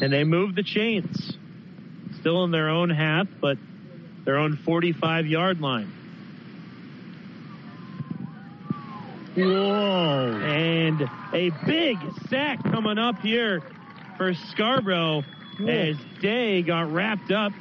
[0.00, 1.36] And they move the chains.
[2.20, 3.56] Still in their own half, but
[4.24, 5.90] their own 45 yard line.
[9.34, 10.40] Whoa.
[10.42, 11.98] And a big
[12.28, 13.62] sack coming up here
[14.16, 15.24] for Scarborough
[15.66, 17.52] as Day got wrapped up.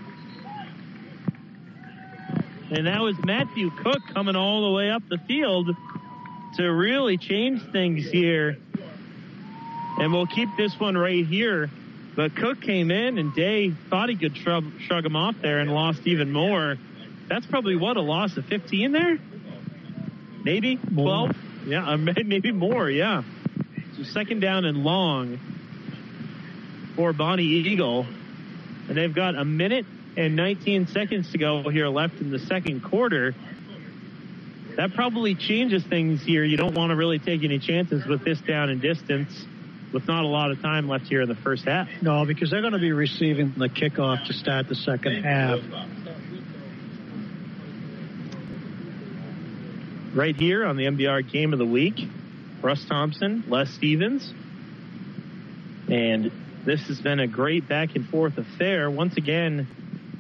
[2.71, 5.69] And that was Matthew Cook coming all the way up the field
[6.57, 8.57] to really change things here.
[9.97, 11.69] And we'll keep this one right here.
[12.15, 15.73] But Cook came in and Day thought he could shrug, shrug him off there and
[15.73, 16.77] lost even more.
[17.27, 19.17] That's probably what, a loss of 15 there?
[20.43, 21.35] Maybe 12?
[21.67, 23.23] Yeah, uh, maybe more, yeah.
[23.97, 25.39] So second down and long
[26.95, 28.05] for Bonnie Eagle.
[28.87, 32.81] And they've got a minute and 19 seconds to go here left in the second
[32.81, 33.35] quarter.
[34.77, 36.43] That probably changes things here.
[36.43, 39.45] You don't want to really take any chances with this down and distance
[39.93, 41.87] with not a lot of time left here in the first half.
[42.01, 45.59] No, because they're going to be receiving the kickoff to start the second half.
[50.13, 51.95] Right here on the MBR Game of the Week,
[52.61, 54.33] Russ Thompson, Les Stevens.
[55.89, 56.31] And
[56.65, 58.89] this has been a great back and forth affair.
[58.89, 59.67] Once again,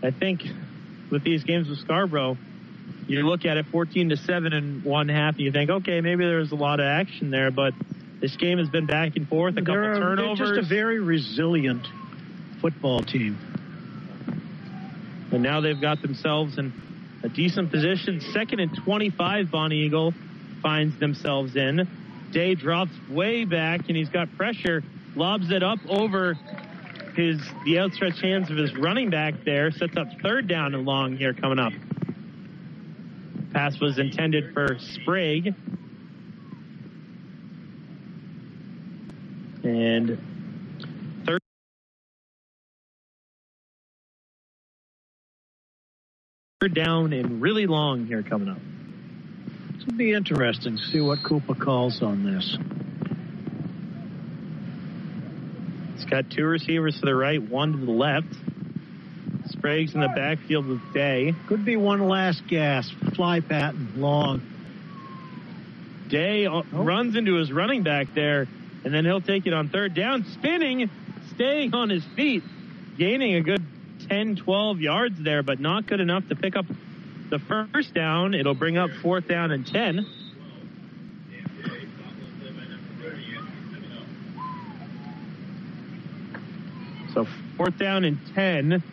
[0.03, 0.43] I think
[1.11, 2.37] with these games with Scarborough,
[3.07, 6.25] you look at it 14 to 7 in one half, and you think, okay, maybe
[6.25, 7.73] there's a lot of action there, but
[8.19, 10.39] this game has been back and forth, a couple they're turnovers.
[10.39, 11.85] just a very resilient
[12.61, 13.37] football team.
[15.31, 16.73] And now they've got themselves in
[17.23, 18.21] a decent position.
[18.21, 20.13] Second and 25, Bonnie Eagle
[20.61, 21.87] finds themselves in.
[22.31, 24.83] Day drops way back, and he's got pressure,
[25.15, 26.35] lobs it up over
[27.15, 31.15] his the outstretched hands of his running back there, sets up third down and long
[31.17, 31.73] here coming up.
[33.55, 35.55] Pass was intended for Sprague.
[39.63, 40.19] And
[41.25, 41.39] third
[46.73, 48.57] down and really long here coming up.
[49.79, 52.57] It'll be interesting to see what Cooper calls on this.
[55.95, 58.35] It's got two receivers to the right, one to the left.
[59.65, 61.33] Sprague's in the backfield with Day.
[61.47, 62.93] Could be one last gasp.
[63.15, 64.43] Fly pattern, long.
[66.07, 68.47] Day uh, runs into his running back there,
[68.83, 70.87] and then he'll take it on third down, spinning,
[71.33, 72.43] staying on his feet,
[72.99, 73.63] gaining a good
[74.07, 76.67] 10, 12 yards there, but not good enough to pick up
[77.31, 78.35] the first down.
[78.35, 80.05] It'll bring up fourth down and 10.
[87.15, 87.25] So
[87.57, 88.83] fourth down and 10.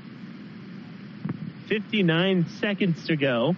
[1.72, 3.56] 59 seconds to go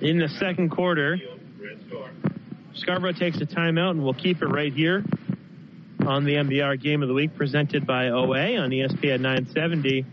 [0.00, 1.18] in the second quarter.
[2.72, 5.04] Scarborough takes a timeout, and we'll keep it right here
[6.06, 10.06] on the MBR Game of the Week presented by OA on ESPN 970.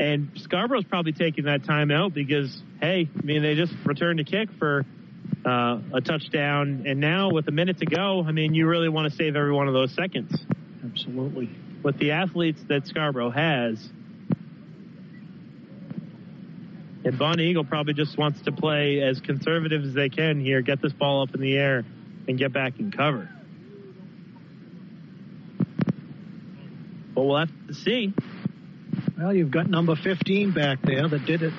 [0.00, 4.48] And Scarborough's probably taking that timeout because, hey, I mean, they just returned a kick
[4.58, 4.84] for
[5.46, 9.08] uh, a touchdown, and now with a minute to go, I mean, you really want
[9.08, 10.36] to save every one of those seconds.
[10.84, 11.50] Absolutely.
[11.84, 13.90] With the athletes that Scarborough has,
[17.04, 20.82] and Bonnie Eagle probably just wants to play as conservative as they can here, get
[20.82, 21.84] this ball up in the air,
[22.28, 23.28] and get back in cover.
[27.14, 28.12] But we'll have to see.
[29.18, 31.52] Well, you've got number 15 back there that did it.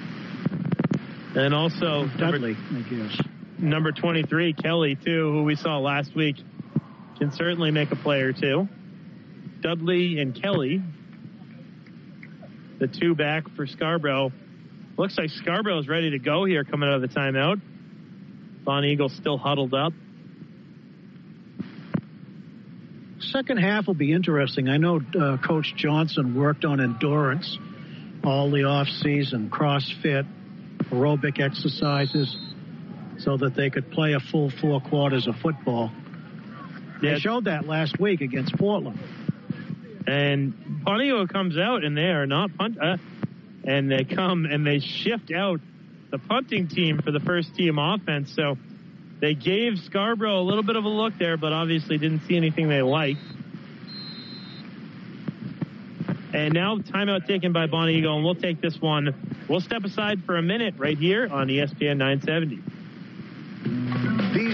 [1.35, 2.57] And also Dudley,
[2.89, 3.18] guess.
[3.57, 6.38] number 23, Kelly, too, who we saw last week,
[7.18, 8.68] can certainly make a play or two.
[9.61, 10.81] Dudley and Kelly,
[12.80, 14.31] the two back for Scarborough.
[14.97, 17.61] Looks like Scarborough is ready to go here coming out of the timeout.
[18.63, 19.93] Bon Eagle still huddled up.
[23.31, 24.68] second half will be interesting.
[24.68, 27.57] I know uh, Coach Johnson worked on endurance
[28.23, 30.27] all the off season, CrossFit,
[30.89, 32.35] aerobic exercises,
[33.19, 35.91] so that they could play a full four quarters of football.
[37.01, 38.99] They showed that last week against Portland.
[40.05, 42.97] And Ponio comes out and they are not punt, uh,
[43.63, 45.59] and they come and they shift out
[46.09, 48.33] the punting team for the first team offense.
[48.35, 48.57] So
[49.19, 52.67] they gave Scarborough a little bit of a look there, but obviously didn't see anything
[52.67, 53.21] they liked.
[56.33, 59.13] And now timeout taken by Bonnie Eagle, and we'll take this one.
[59.49, 62.59] We'll step aside for a minute right here on ESPN 970.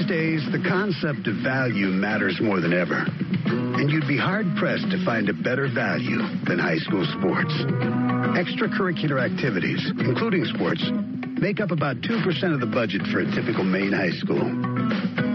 [0.07, 3.03] Days, the concept of value matters more than ever.
[3.45, 7.51] And you'd be hard pressed to find a better value than high school sports.
[8.39, 10.81] Extracurricular activities, including sports,
[11.41, 12.23] make up about 2%
[12.53, 14.47] of the budget for a typical Maine high school.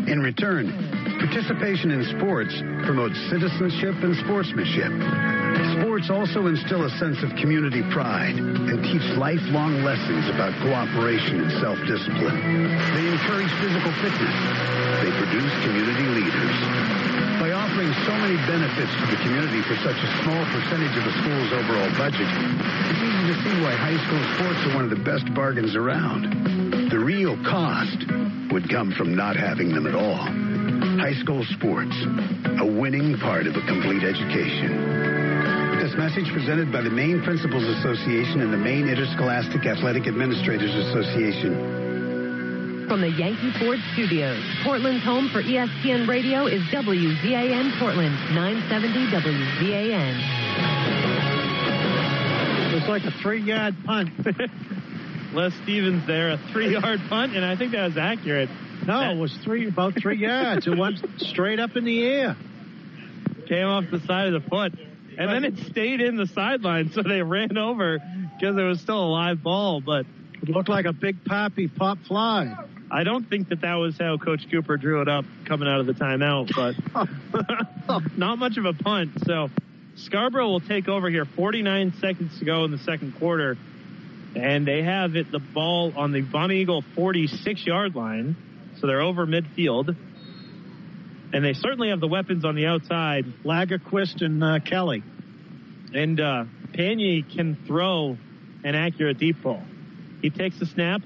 [0.09, 0.73] In return,
[1.21, 2.57] participation in sports
[2.89, 5.42] promotes citizenship and sportsmanship.
[5.53, 11.51] Sports also instill a sense of community pride and teach lifelong lessons about cooperation and
[11.61, 12.39] self-discipline.
[12.97, 14.37] They encourage physical fitness.
[15.05, 16.57] They produce community leaders.
[17.39, 21.15] By offering so many benefits to the community for such a small percentage of the
[21.21, 22.31] school's overall budget,
[22.89, 26.89] it's easy to see why high school sports are one of the best bargains around.
[26.89, 28.01] The real cost
[28.51, 30.25] would come from not having them at all.
[30.99, 31.97] High school sports,
[32.59, 35.12] a winning part of a complete education.
[35.93, 42.87] This message presented by the Maine Principals Association and the Maine Interscholastic Athletic Administrators Association.
[42.89, 50.17] From the Yankee Ford Studios, Portland's home for ESPN Radio is WZAN Portland, 970 WZAN.
[52.73, 54.13] It's like a three-yard punt.
[55.35, 58.49] Les Stevens there, a three-yard punt, and I think that was accurate.
[58.87, 60.67] No, it was three about three yards.
[60.67, 62.35] It went straight up in the air.
[63.47, 64.73] Came off the side of the foot.
[65.19, 69.05] And then it stayed in the sideline, so they ran over because it was still
[69.05, 69.81] a live ball.
[69.81, 70.07] But
[70.43, 72.55] it looked like a big poppy pop fly.
[72.91, 75.87] I don't think that that was how Coach Cooper drew it up coming out of
[75.87, 79.13] the timeout, but not much of a punt.
[79.25, 79.49] So
[79.97, 81.25] Scarborough will take over here.
[81.25, 83.57] 49 seconds to go in the second quarter,
[84.37, 88.37] and they have it the ball on the Bonnie Eagle 46 yard line.
[88.81, 89.97] So they're over midfield.
[91.33, 93.25] And they certainly have the weapons on the outside.
[93.45, 95.03] Lagerquist and uh, Kelly.
[95.95, 98.17] And uh, Panyi can throw
[98.65, 99.63] an accurate deep ball.
[100.21, 101.03] He takes the snap,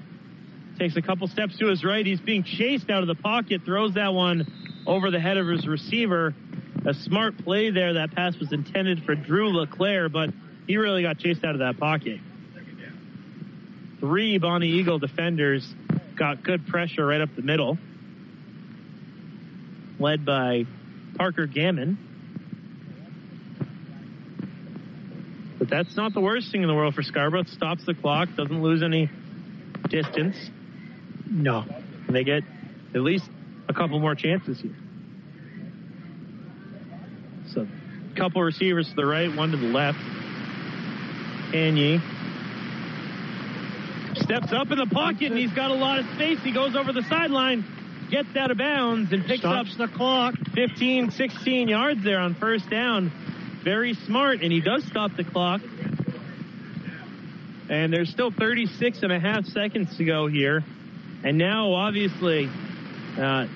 [0.77, 2.05] takes a couple steps to his right.
[2.05, 4.45] He's being chased out of the pocket, throws that one
[4.85, 6.33] over the head of his receiver.
[6.85, 7.93] A smart play there.
[7.93, 10.29] That pass was intended for Drew LeClaire, but
[10.67, 12.19] he really got chased out of that pocket.
[13.99, 15.67] Three Bonnie Eagle defenders
[16.15, 17.77] got good pressure right up the middle,
[19.99, 20.65] led by
[21.17, 21.97] Parker Gammon.
[25.59, 27.41] But that's not the worst thing in the world for Scarborough.
[27.41, 29.09] It stops the clock, doesn't lose any
[29.89, 30.37] distance.
[31.29, 31.65] No.
[32.07, 32.43] And they get
[32.93, 33.29] at least
[33.67, 34.75] a couple more chances here.
[37.53, 37.67] So,
[38.11, 39.99] a couple receivers to the right, one to the left.
[41.51, 42.01] Panyi
[44.21, 46.39] steps up in the pocket and he's got a lot of space.
[46.43, 47.63] He goes over the sideline,
[48.09, 50.35] gets out of bounds, and picks Stops up the clock.
[50.53, 53.11] 15, 16 yards there on first down.
[53.63, 55.61] Very smart, and he does stop the clock.
[57.69, 60.63] And there's still 36 and a half seconds to go here.
[61.23, 62.49] And now, obviously,
[63.19, 63.47] uh,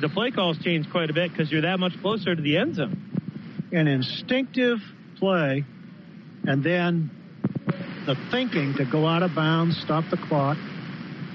[0.00, 2.76] the play calls change quite a bit because you're that much closer to the end
[2.76, 3.68] zone.
[3.72, 4.78] An instinctive
[5.18, 5.64] play,
[6.44, 7.10] and then
[8.06, 10.56] the thinking to go out of bounds, stop the clock.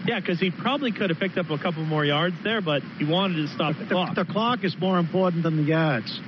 [0.06, 3.06] Yeah, because he probably could have picked up a couple more yards there, but he
[3.06, 4.16] wanted to stop the, The, clock.
[4.16, 6.20] the clock is more important than the yards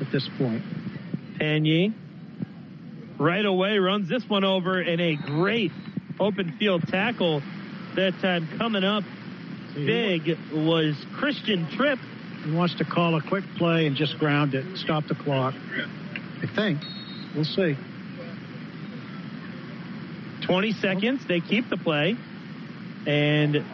[0.00, 0.62] at this point.
[1.38, 1.92] Panyi
[3.18, 5.72] right away runs this one over in a great
[6.18, 7.42] open field tackle.
[7.96, 9.04] That time coming up
[9.74, 11.98] big was Christian Tripp.
[12.44, 15.54] He wants to call a quick play and just ground it, stop the clock.
[16.42, 16.80] I think.
[17.34, 17.76] We'll see.
[20.42, 21.26] 20 seconds.
[21.26, 22.16] They keep the play.
[23.08, 23.64] And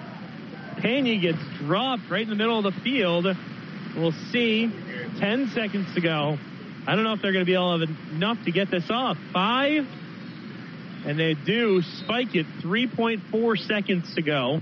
[0.77, 3.27] Panyi gets dropped right in the middle of the field.
[3.97, 4.71] We'll see.
[5.19, 6.39] 10 seconds to go.
[6.87, 8.85] I don't know if they're going to be able to have enough to get this
[8.91, 9.17] off.
[9.33, 9.87] Five.
[11.05, 12.47] And they do spike it.
[12.63, 14.61] 3.4 seconds to go.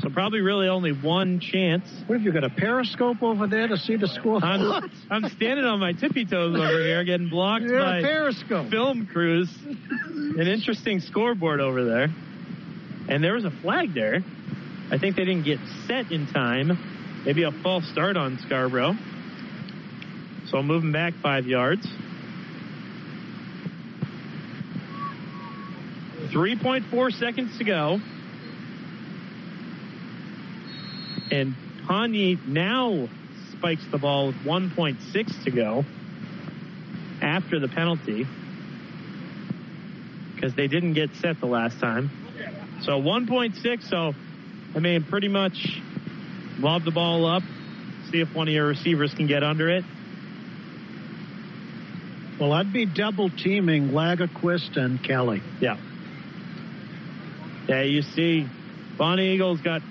[0.00, 1.84] So probably really only one chance.
[2.06, 4.42] What have you got a periscope over there to see the score?
[4.42, 8.70] I'm, I'm standing on my tippy toes over here, getting blocked You're by a periscope.
[8.70, 9.54] film crews.
[9.64, 12.08] An interesting scoreboard over there.
[13.08, 14.24] And there was a flag there.
[14.90, 16.78] I think they didn't get set in time.
[17.24, 18.96] Maybe a false start on Scarborough.
[20.48, 21.86] So I'm moving back five yards.
[26.28, 28.00] 3.4 seconds to go.
[31.30, 31.54] And
[31.86, 33.08] Panyi now
[33.52, 35.84] spikes the ball with 1.6 to go
[37.22, 38.26] after the penalty
[40.34, 42.10] because they didn't get set the last time.
[42.82, 43.82] So 1.6.
[43.88, 44.14] So,
[44.74, 45.80] I mean, pretty much
[46.58, 47.42] lob the ball up,
[48.10, 49.84] see if one of your receivers can get under it.
[52.38, 55.42] Well, I'd be double teaming Lagerquist and Kelly.
[55.60, 55.78] Yeah.
[57.68, 58.46] Yeah, you see,
[58.98, 59.82] Bonnie Eagles got